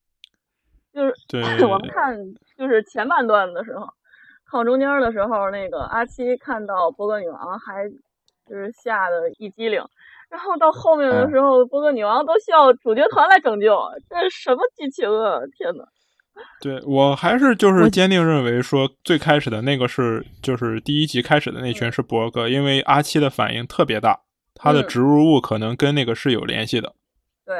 [0.92, 1.14] 就是
[1.64, 2.18] 我们看
[2.58, 3.86] 就是前半段的时候，
[4.52, 7.88] 靠中间的时候，那个阿七看到波格女王还
[8.46, 9.82] 就是吓得一激灵，
[10.28, 13.74] 然后到后面的时候，波哥女王都需要主角团来拯救，
[14.10, 15.40] 这是什么剧情啊！
[15.56, 15.84] 天呐。
[16.60, 24.20] 对我还是就是坚定认为说，最开始的那个是就是第一集开始的那群是博格，因为阿七的反应特别大，
[24.54, 26.94] 他的植入物可能跟那个是有联系的。
[27.46, 27.54] 对。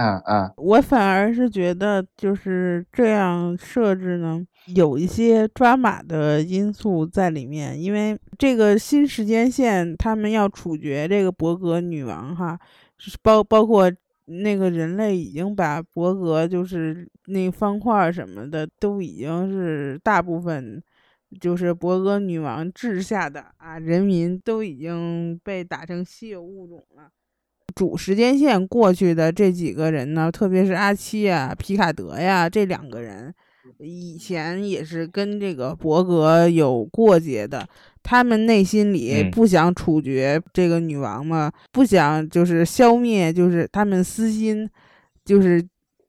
[0.00, 4.40] 嗯嗯，我反而是觉得就是这样设置呢，
[4.76, 7.80] 有一些抓马的因素在里面。
[7.82, 12.56] 因为这个新时间线，他们要处决这个伯格女王哈，
[13.22, 13.92] 包包括
[14.26, 20.80] 那个人类已经把伯格就是那方块什么的都已经是大部分
[21.40, 27.10] 就是伯格女王治下的啊，人民都已经被打成稀有物种了。
[27.78, 33.32] 主时间线过去的这几个人呢，特别是阿七呀、皮卡德呀这两个人，
[33.78, 37.64] 以前也是跟这个伯格有过节的。
[38.02, 44.68] 他们内心里不想处决这个女王嘛，不想就是消灭，就是他们私心，
[45.24, 45.64] 就是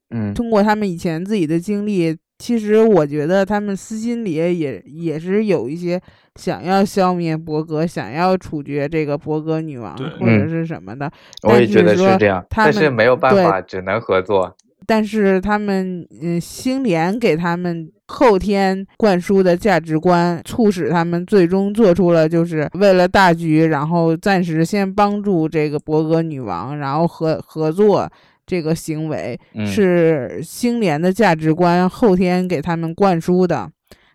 [0.10, 2.18] 嗯，通过他们以前自己的经历。
[2.40, 6.02] 其实我觉得他们私心里也也是有一些
[6.40, 11.12] 想要消灭伯格、想要处决这个伯格女王或者是什么的。
[11.44, 14.56] 我也觉得是这样，但是没有办法，只能合作。
[14.86, 28.10] 但是他们嗯，星联给他们后天灌输的价值观，促使他们最终做出了就是为了大局，然后暂时先帮助这个伯格女王，然后合合作。
[28.48, 33.70] 这个行为是星联的价值观，后天给他们灌输的，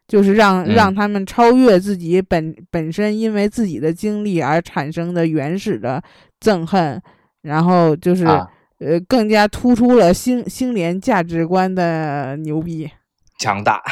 [0.07, 6.03] 就是让让他们超越自己本本身因为自己的经历而产生的原始的
[6.41, 7.01] 憎恨，
[7.43, 12.91] 然后就是呃更加突出了星星联价值观的牛逼。
[13.39, 13.83] 强大。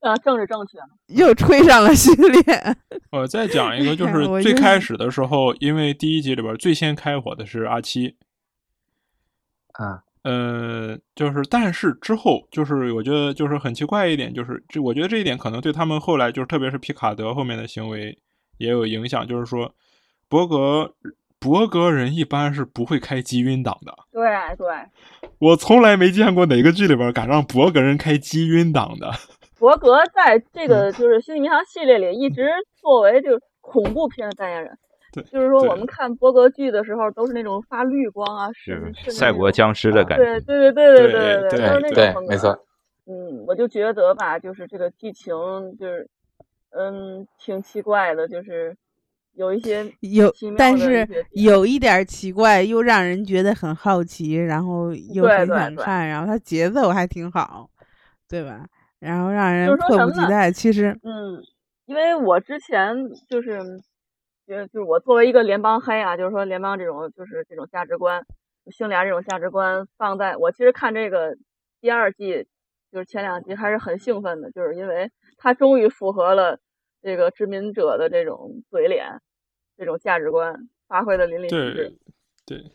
[0.00, 0.78] 呃，政治正确。
[1.08, 2.76] 又吹上了星联。
[3.12, 8.16] 我再讲一个，就是最开始的时候，因为第一集里边最先开火的是阿七。
[9.72, 18.18] 啊，呃，就是，但是之后，就是我觉得，就是很奇怪一点，就是这，我觉得这一点可能对他们后来，就是特别是皮卡德后面的行为
[18.58, 19.26] 也有影响。
[19.26, 19.74] 就是说，
[20.28, 20.94] 伯格，
[21.38, 23.94] 伯格人一般是不会开机晕档的。
[24.12, 24.22] 对
[24.58, 24.66] 对，
[25.38, 29.10] 我从来没见过哪个剧里边敢让伯格人开机晕档的。
[29.58, 32.50] 伯格在这个就是《星际迷航》系列里一直
[32.80, 34.78] 作为就是恐怖片的代言人。
[35.12, 40.40] 对，就是说我们看波格剧的时候，都是那种发绿光啊，是赛博僵尸的感觉。
[40.40, 42.30] 对对对对对对，都是那种风格。
[42.30, 42.66] 没错。
[43.06, 45.34] 嗯，我就觉得吧，就是这个剧情
[45.78, 46.08] 就是，
[46.70, 48.76] 嗯，挺奇怪的，就是
[49.34, 57.68] 有一些 有，但是有一点奇怪，又让人觉得很好奇，然后又很想看，然后它节奏还挺好，
[58.28, 58.64] 对吧？
[59.00, 60.52] 然后让人迫不及待。
[60.52, 61.42] 其实，嗯，
[61.86, 62.94] 因为我之前
[63.28, 63.58] 就是。
[64.50, 68.26] 就就是我作为一个联邦黑啊，就是说联邦这种就是这种价值观，
[68.66, 71.36] 星联这种价值观放在我其实看这个
[71.80, 72.48] 第二季，
[72.90, 76.58] 就是前两集还是很兴奋的，就是因为它终于符合了
[77.00, 79.20] 这个殖民者的这种嘴脸，
[79.76, 81.96] 这种价值观发挥的淋漓尽致。
[82.44, 82.72] 对。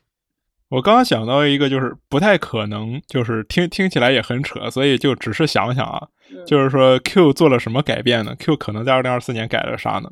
[0.69, 6.01] 我刚刚想到一个，就是不太可能，就是听听起来也很扯，所以就只是想想啊，
[6.47, 10.09] 就是说 Q 做了什么改变呢？Q 可能在二零二四年改了啥呢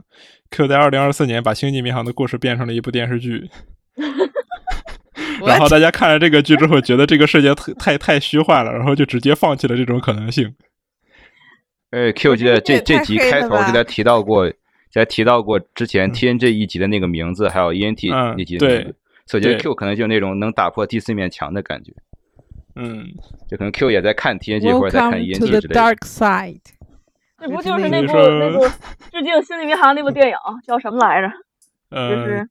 [0.52, 3.50] ？Q 在二零二四年把《星际迷航》的故事变成了一部电视剧，
[5.44, 10.54] 然后大家看了这个剧之后，觉得这个世界太太太虚幻了，然后就直接放弃了这种可能性。
[11.90, 14.52] 哎，Q 记得这这集开头给他提到过，
[14.92, 18.96] 在提到过之前 TNG 一集的那个名字，还有 ENT 那集的名字。
[19.26, 21.94] 所以我觉得 Q 可能就那种能打破第四面墙的感觉，
[22.76, 23.06] 嗯，
[23.50, 25.70] 就可能 Q 也在看 TNG 或者在看 ENT 之类的。
[25.70, 26.62] Dark Side，
[27.40, 28.66] 这不就是那部那部
[29.12, 31.30] 致敬《星际迷航》那部电影叫什么来着？
[31.92, 32.50] 就是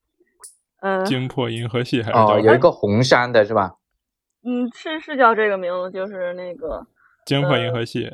[0.81, 3.75] 嗯，惊破银河系还是哦，有一个红山的是吧？
[4.45, 6.87] 嗯，是是叫这个名字，就是那个
[7.27, 8.11] 惊破银河系。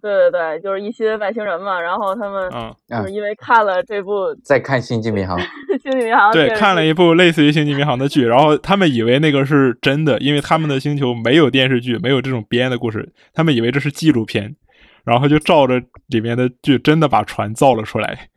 [0.00, 2.50] 对对对，就是一些外星人嘛，然后他们
[2.88, 5.38] 就是因为看了这部，在看《星际迷航》，
[5.82, 14.56] 《星际迷航》对，看了一部类似于《星际迷航》的剧，然后他们以为那个是真的，因为他们的星球没有电视剧，没有这种编的故事，他们以为这是纪录片，
[15.04, 18.28] 然后就照着里面的剧真的把船造了出来，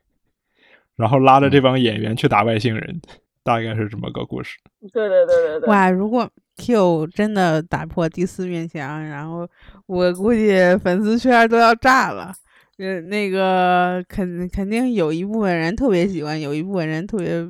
[0.98, 3.02] 然后拉着这帮演员去打外星人，
[3.44, 4.58] 大概是这么个故事。
[4.92, 5.70] 对对对对对。
[5.70, 6.30] 哇，如果。
[6.58, 9.48] Q 真的打破第四面墙，然后
[9.88, 12.34] 我估计粉丝圈都要炸了。
[12.78, 17.42] 呃，那个肯肯定有一部分人特别喜欢，有一部分人特别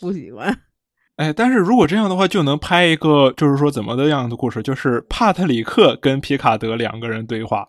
[0.00, 0.56] 不喜欢。
[1.16, 7.68] 哎，但是如果这样的话，就能拍一个就是说怎么的样的故事，就是帕特里克跟皮卡德两个人对话。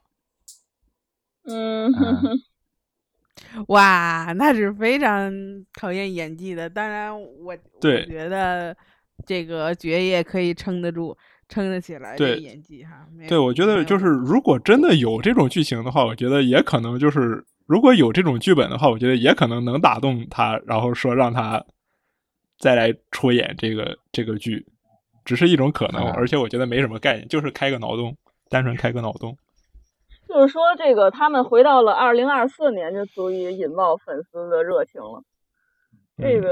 [1.47, 1.91] 嗯，
[3.69, 5.31] 哇，那是非常
[5.79, 6.67] 考验演技的。
[6.67, 8.75] 当然，我我觉得。
[9.25, 13.07] 这个爵爷可以撑得住、撑得起来的演技哈。
[13.27, 21.63] 对，我觉得就是如果真的有这种剧情的话，我觉得也可能就是如果有这种剧本的话，我觉得也可能能打动他，然后说让他
[22.59, 24.65] 再来出演这个这个剧，
[25.23, 28.15] 只是一种可能，而且我觉得没什么概念，就是开个脑洞，
[28.49, 29.37] 单纯开个脑洞。
[30.27, 35.23] 就是说，这个他们回到了二零二四年，就足以引爆粉丝的热情了。
[36.17, 36.49] 这个。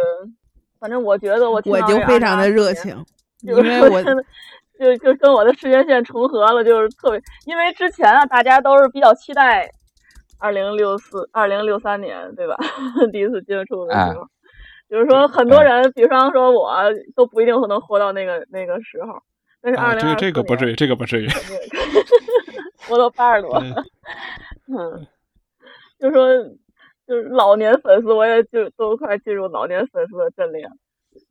[0.84, 2.93] 反正我觉得我我就非常的热情，
[3.43, 7.21] 因为我就就跟我的时间线重合了，就是特别。
[7.45, 9.71] 因为之前啊，大家都是比较期待
[10.39, 12.57] 二零六四、二零六三年，对吧？
[13.13, 14.27] 第一次接触的时候，
[14.89, 16.75] 就是说很多人，比方说我
[17.15, 19.23] 都不一定能活到那个那个时候。
[19.61, 21.29] 但是二零这这个不至于，这个不至于。
[22.89, 23.57] 活到八十多，
[24.67, 25.07] 嗯，
[25.97, 26.27] 就说。
[27.06, 30.68] 就是老年粉丝，我也就都快进入老年粉丝的阵列。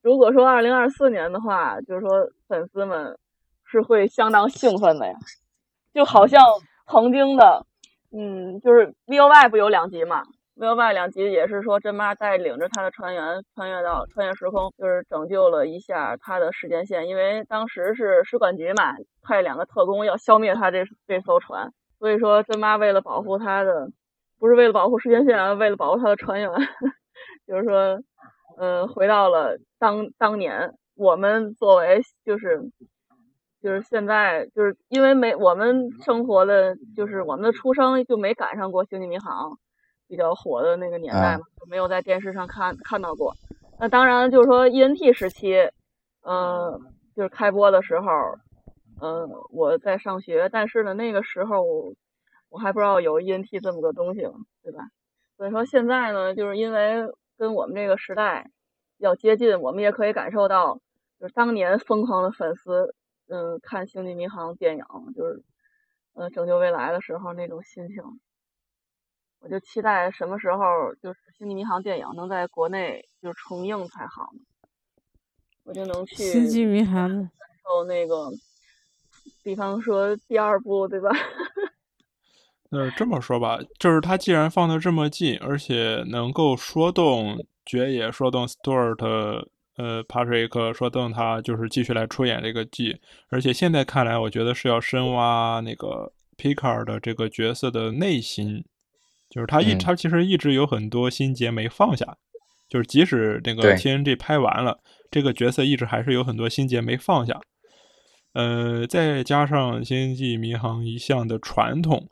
[0.03, 3.19] 如果说二零二四年的话，就是说粉丝们
[3.65, 5.15] 是会相当兴奋的呀，
[5.95, 6.41] 就好像
[6.87, 7.67] 曾经的，
[8.13, 10.23] 嗯，就是 V O Y 不有两集嘛
[10.57, 23.89] ？V O Y 两集也是说真妈带领着她的船员穿越到穿越时空，就是拯救了一下她的时间线，因为当时是使馆局嘛，派两个特工要消灭他这这艘船，所以说真妈为了保护他的。
[24.43, 26.51] 不是为了保护时间线，为了保护他的船员，
[27.47, 28.01] 就是说，
[28.59, 32.61] 嗯，回到了当当年，我们作为就是
[33.63, 39.51] 就是现在就是因为没我们生活的就是我们的出生就没赶上过《星际迷航》
[40.09, 43.33] 比较火的那个年代嘛，没有在电视上看看到过。
[43.79, 45.55] 那当然就是说 ENT 时期，
[46.27, 46.81] 嗯，
[47.15, 48.09] 就是开播的时候，
[49.01, 51.95] 嗯，我在上学，但是呢，那个时候。
[52.53, 54.87] 我还不知道有 ENT 这么个东西呢，对吧？
[55.39, 58.51] 所以说现在呢，就是因为跟我们这个时代
[58.99, 60.79] 要接近，我们也可以感受到，
[61.19, 62.95] 就是当年疯狂的粉丝，
[63.29, 64.85] 嗯，看《星际迷航》电影，
[65.15, 65.43] 就是
[66.13, 68.03] 嗯拯救未来的时候那种心情。
[69.41, 74.41] 我就期待什么时候就是《星际迷航》电影能在国内就是重映才好呢？
[75.65, 77.31] 我就能去《星际迷航》感
[77.65, 78.31] 受那个，
[79.43, 81.11] 比方说第二部，对吧？
[82.73, 89.45] 呃，这么说吧，就是他既然放的这么近，而且能够说动爵爷，说动 Stuart，
[89.77, 92.99] 呃，帕瑞克，说动他，就是继续来出演这个剧。
[93.29, 98.65] 而且现在看来，我觉得是要深挖那个皮卡尔的这个角色的内心，
[99.29, 102.17] 就是他一他其实一直有很多心结没放下，
[102.71, 104.79] 就是即使那个 TNG 拍完了，
[105.11, 107.39] 这个角色一直还是有很多心结没放下。
[108.33, 112.09] 呃，再加上星际迷航一向的传统。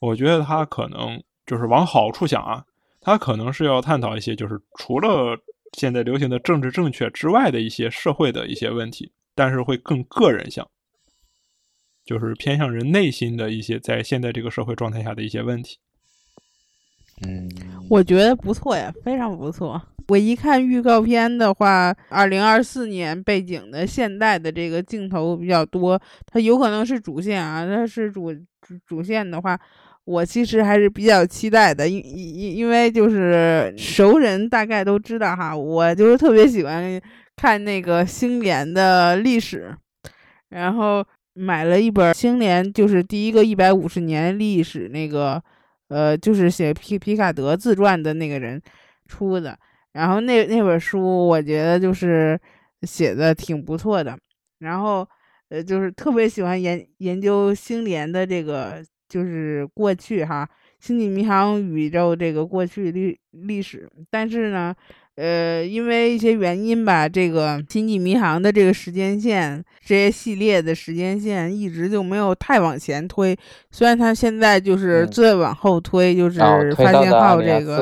[0.00, 2.64] 我觉得他可能就是往好处想啊，
[3.00, 5.38] 他可能是要探讨一些，就是除了
[5.74, 10.66] 现在流行的政治正确之外的一些社会的一些问题，但是会更个人向，
[12.04, 15.78] 就是偏向人内心的一些在现在这个社会状态下的一些问题。
[17.22, 17.48] 嗯，
[17.90, 19.80] 我觉得不错呀，非常不错。
[20.08, 29.60] 我一看预告片的话，二零二四年背景的现代的这个镜头比较多，它有可能是主线啊，它是主主主线的话。
[30.04, 37.00] 我其实还是比较期待的，因因因为就是熟人大概都知道哈，我就是特别喜欢
[37.36, 39.72] 看那个星联的历史，
[40.48, 45.40] 然后买了一本星联，就是第一个一百五十年历史那个，
[45.88, 48.60] 呃，就是写皮皮卡德自传的那个人
[49.06, 49.56] 出的，
[49.92, 52.40] 然后那那本书我觉得就是
[52.82, 54.18] 写的挺不错的，
[54.58, 55.06] 然后
[55.50, 58.82] 呃，就是特别喜欢研研究星联的这个。
[59.10, 60.48] 就是过去哈，
[60.78, 64.72] 星际迷航宇宙这个过去历历史，但是呢，
[65.16, 73.36] 呃，因为一些原因吧，这个星际迷航的这个时间线，这些系列的时间线一直就没有太往前推。
[73.72, 76.38] 虽然它现在就是最往后推，就是
[76.76, 77.76] 发现号这个，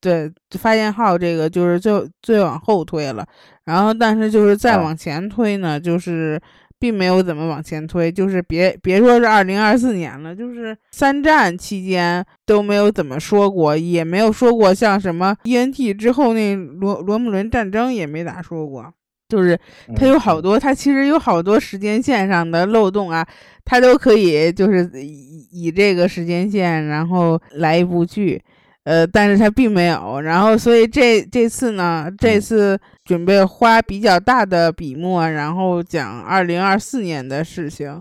[0.00, 3.26] 对，发现号这个就是最最往后推了。
[3.64, 6.40] 然后，但是就是再往前推呢，就是。
[6.78, 18.92] 并没有怎么往前推，就是别别说是二零二四年了，就是三战期间都没有怎么说过，也没有说过像什么 E N T 之后那罗罗姆伦战争也没咋说过，
[19.28, 19.58] 就是
[19.94, 23.26] 它有好多，它其实有好多时间线上的漏洞啊，
[23.64, 28.42] 它都可以就是以以这个时间线然后来一部剧。
[28.86, 38.00] 呃，但是他并没有，然后所以这这次呢，这次准备花比较大的笔墨，然后讲二零二四年的事情。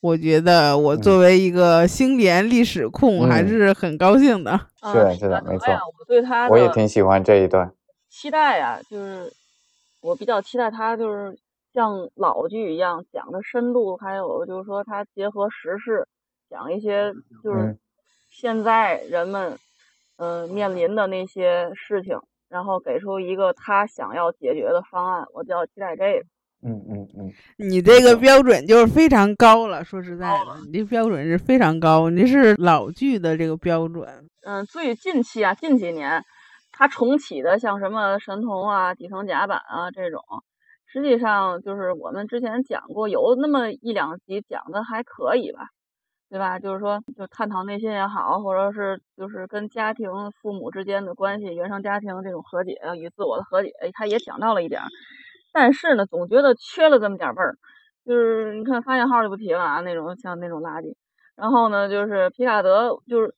[0.00, 4.60] 我觉得我作为一个星联历史控，还是很高兴的。
[4.92, 5.72] 是的，是的，没错。
[5.72, 7.72] 我对他，我也挺喜欢这一段。
[8.10, 9.32] 期待呀，就是
[10.02, 11.34] 我比较期待他，就是
[11.72, 16.06] 像老剧一样讲的深度，还有就是说他结合时事，
[16.50, 17.76] 讲一些就是
[18.30, 19.58] 现在人们
[20.16, 25.26] 嗯面临的那些事情，然后给出一个他想要解决的方案。
[25.32, 26.26] 我比较期待这个。
[26.62, 29.84] 嗯嗯嗯，你这个标准就是非常高了。
[29.84, 34.26] 说实在的，你这标准是非常高，你是老剧的这个标准。
[34.42, 36.24] 嗯，最近期啊，近几年
[36.72, 40.20] 他重启的像什么神童啊、底层甲板啊这种，
[40.86, 45.68] 实际上就是我们之前讲过，有那么一两集讲的还可以吧，
[46.28, 46.58] 对吧？
[46.58, 50.10] 就是说，就探讨内心也好，或者是就是跟家庭、
[50.42, 54.82] 父母之间的关系、原生家庭这种和解与自我的和解，他也想到了一点。
[55.52, 57.56] 但是呢，总觉得缺了这么点味儿，
[58.04, 60.94] 就是你看发现号就不提了啊，那种像那种垃圾。
[61.36, 63.34] 然后呢，就是皮卡德，就是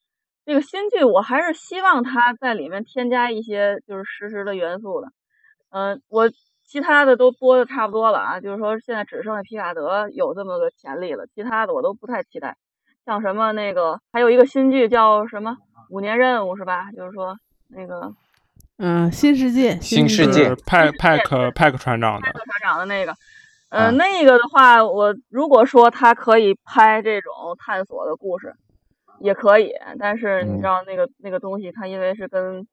[0.46, 5.08] 这个新剧，我还是希望他在里面添加一些就是实时的元素的。
[5.70, 6.30] 嗯，我
[6.64, 12.56] 其他的都播的差不多了啊，就是说现在只剩下皮卡德有这么个潜力了，其他的我都不太期待。
[13.08, 15.52] 像什么那个，还有一个新剧叫什么
[15.88, 16.92] 《五年任务》是吧？
[16.92, 17.34] 就是说
[17.68, 18.14] 那个。
[18.76, 23.16] 嗯，新世界，新世界，派派克派克船长的，派克船长的那个，
[23.70, 28.54] 嗯，那个的话，我如果说他可以拍这种探索的故事，
[29.20, 32.66] 也可以，但是你知道那个那个东西，它因为是跟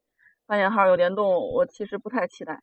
[0.46, 2.60] 发现号有联动，我其实不太期待。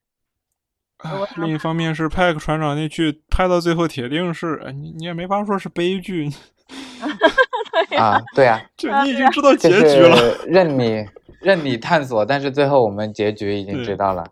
[1.36, 6.28] 另一方面是派克船长那剧拍到最后，铁定是你你也没法说是悲剧。
[7.96, 11.06] 啊，对 啊，就你已经知道结局了，任你。
[11.42, 14.24] 任你探索，但是最后我们结局已经知道了。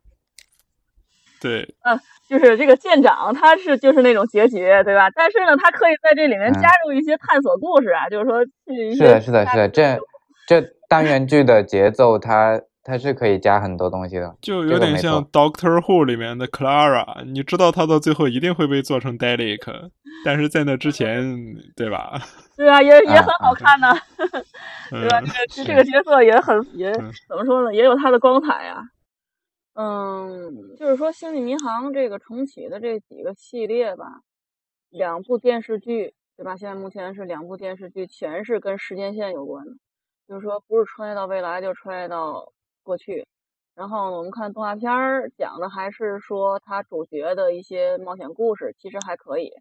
[1.41, 1.99] 对，嗯，
[2.29, 5.11] 就是这个舰长，他是就是那种结局，对吧？
[5.13, 8.45] 但是呢，他可以在这里面加入一些探索故事啊，就是说，
[8.95, 9.99] 是的，是的，是的，这
[10.47, 19.91] 这单元剧的节奏，它它是可以加很多东西的，就有点像 Doctor Who 里面的 Clara，你知道他到最后一定会被做成 Dalek，
[20.25, 21.23] 但是在那之前，
[21.77, 22.19] 对吧？
[22.57, 23.95] 对啊，也也很好看呢，
[24.91, 25.21] 对吧？
[25.51, 26.93] 这个这个角色也很也
[27.29, 27.75] 怎么说呢？
[27.75, 28.83] 也有他的光彩呀。
[29.75, 34.21] 嗯，就是说《星际迷航》这个重启的这几个系列吧，
[34.91, 36.57] 两部电视剧，对吧？
[36.57, 39.73] 现在目前是两部电视剧，全是跟时间线有关的，
[40.29, 42.53] 就是说不是穿越到未来，就穿越到
[42.91, 43.25] 过去。
[43.77, 49.53] 然后我们看动画片儿讲的还是说他主角的一些冒险故事，其实还可以。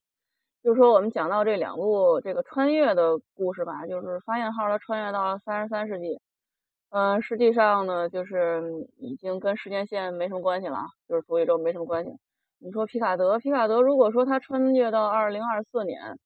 [0.64, 6.20] 就是说，我们讲到这两部这个穿越的故事吧，就是发现号它穿越到了三十三世纪，
[6.90, 12.18] 嗯，实际上呢，就是已经跟时间线没什么关系了，就是主宇宙没什么关系。
[12.58, 16.18] 你说皮卡德，皮卡德如果说他穿越到二零二四年，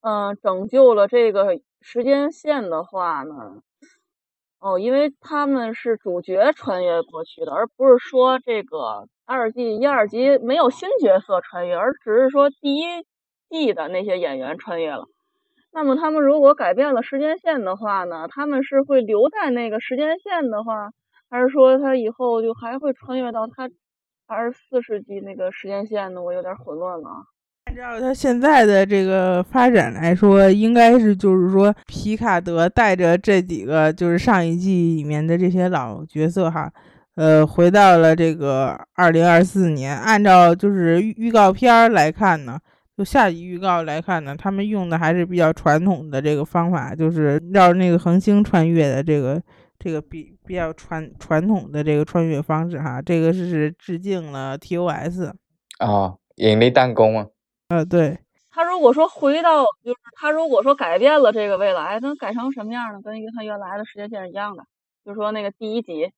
[0.00, 3.62] 嗯，拯救了这个时间线的话呢，
[4.60, 13.04] 哦，因为他们是主角穿越过去的，而不是说这个二季一二集没有新角色穿越，而只是说第一。
[13.52, 15.06] 季的那些演员穿越了，
[15.72, 18.28] 那么他们如果改变了时间线的话呢？
[18.28, 20.90] 他们是会留在那个时间线的话，
[21.28, 23.68] 还是说他以后就还会穿越到他
[24.28, 26.22] 二十四世纪那个时间线呢？
[26.22, 27.08] 我有点混乱了。
[27.70, 36.68] 按照他现在的这个发展来说，应该是就是说皮卡德带着这几个就是上一季里面的这些老角色哈，
[37.14, 39.96] 呃，回到了这个二零二四年。
[39.96, 42.58] 按照就是预告片来看呢。
[42.98, 49.40] 就下集预告来看呢，他们用的还是比较传统的这个方法，就是绕那个恒星穿越的这个
[49.78, 53.00] 这个比比较传传统的这个穿越方式哈。
[53.00, 55.30] 这个是致敬了 TOS
[55.78, 57.26] 啊，引力弹弓啊。
[57.70, 58.18] 呃，对。
[58.50, 63.00] 他如果说回到，就是他如果说改变了这个未来，能改成什么样呢？
[63.02, 64.64] 跟他原来的时间线是一样的。
[65.04, 66.12] 就是说那个第一集，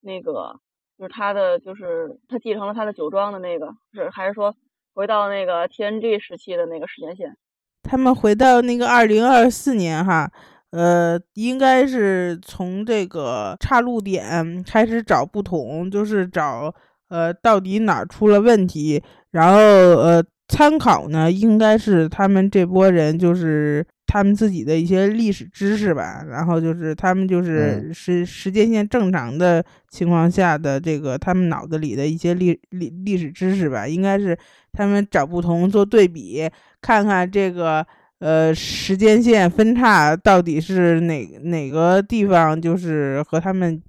[0.00, 0.58] 那个
[0.98, 4.52] 就是他的，就是他继承了他的酒庄的那个，是还是说？
[4.96, 7.36] 回到那个 TNG 时期的那个时间线，
[7.82, 10.30] 他们回到那个二零二四年哈，
[10.70, 16.72] 呃，应该是从这个岔路点开始找不同，就是找
[17.08, 19.02] 呃到底哪出了问题，
[19.32, 23.86] 然后呃参考呢，应该是他们这波人就是。
[24.06, 34.38] 他们自己的一些历史知识吧，然后就是他们就是时时间线正常的情况下的这个他们脑子里的一些历历历史知识吧，应该是
[34.72, 36.48] 他们找不同做对比，
[36.80, 37.84] 看看这个
[38.20, 43.82] 呃时间线分叉到底是哪哪个地方就是和他们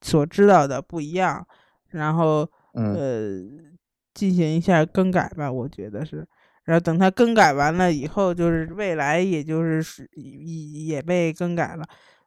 [0.00, 1.44] 所知道的不一样，
[1.90, 3.42] 然后呃
[4.14, 6.26] 进行一下更改吧，我觉得是。
[6.64, 11.84] 然后等它更改完了以后，就是未来，也就是是也也被更改了，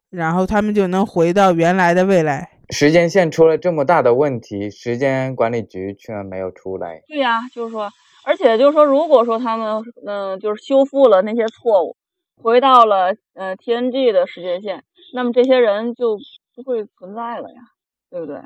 [0.10, 2.50] 然后他们就能回到原来的未来。
[2.72, 7.02] 时间线出了这么大的问题，时间管理局居然没有出来。
[7.08, 7.90] 对呀，就是说，
[8.26, 11.96] 而且就是说，如果说他们嗯就是修复了那些错误，
[12.42, 14.84] 回到了呃 TNG 的时间线，
[15.14, 16.18] 那么这些人就
[16.56, 17.62] 不会存在了呀，
[18.10, 18.42] 对不对？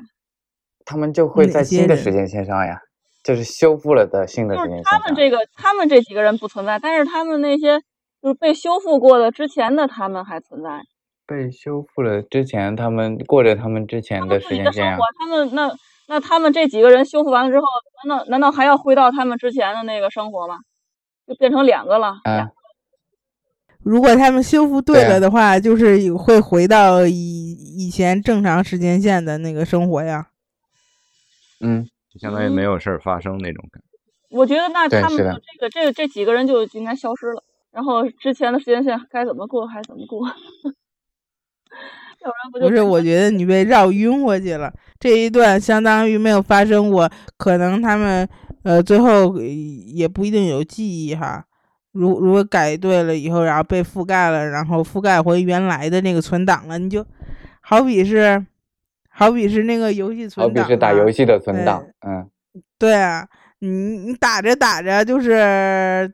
[0.84, 2.80] 他们就会在新的时间线上呀，
[3.22, 4.82] 就是修复了的新的时间线。
[4.84, 7.80] 他们这个，他们这几个人不存在，但是他们那些
[8.22, 10.82] 就是被修复过的之前的他们还存在。
[11.26, 14.98] 被修复了之前，他们过着他们之前的时间线啊。
[15.18, 15.70] 他们那
[16.08, 17.64] 那他们这几个人修复完了之后，
[18.04, 20.56] 难道难道还要回到他们之前的那个生活吗？
[21.26, 22.20] 就变成两个了。
[22.24, 22.50] 嗯。
[23.82, 30.26] 如果他们修复对了的话，就是会回到以以前正常时间线的那个生活呀。
[31.60, 34.36] 嗯，就相当于没有事儿发生那种感觉。
[34.36, 35.24] 我觉得那他们这
[35.60, 37.42] 个这个这几个人就应该消失了，
[37.72, 40.26] 然后之前的时间线该怎么过还怎么过。
[42.52, 44.70] 不是，我觉得你被绕晕过去了。
[44.98, 48.28] 这一段相当于没有发生过，可能他们
[48.62, 51.42] 呃最后也不一定有记忆哈。
[51.92, 57.06] 如如果改对了以后，然后被覆盖了，然后覆盖回原来的那个存档了，你就
[57.62, 58.44] 好比是，
[59.20, 62.28] 好比是那个游戏存档，好比是打游戏的存档，嗯，
[62.78, 66.12] 对啊，你你打着打着就是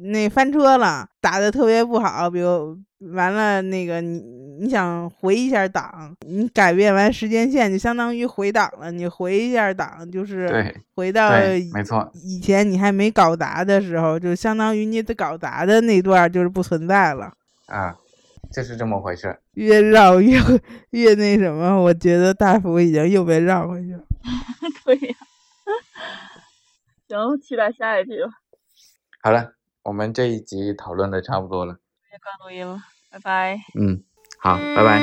[0.00, 2.78] 那翻车了，打的特别不好，比如。
[3.12, 4.18] 完了，那个你
[4.58, 8.90] 你想回一下档，你改变完时间线就相当于回档了。
[8.90, 11.28] 你回一下档就是回到
[11.74, 17.30] 没错以前你还没搞砸的时候，就相当于你的搞砸的那段就是不存在了
[17.66, 17.94] 啊，
[18.52, 19.38] 就是这么回事。
[19.52, 20.38] 越绕越
[20.90, 24.02] 越那什么，我觉得大福已经又被绕回去了。
[24.84, 25.14] 对呀，
[27.08, 28.30] 行，期待下一集吧。
[29.22, 31.78] 好了，我们这一集讨论的差不多了。
[32.22, 32.78] 关录音了，
[33.10, 33.58] 拜拜。
[33.78, 34.02] 嗯，
[34.40, 35.00] 好，拜拜。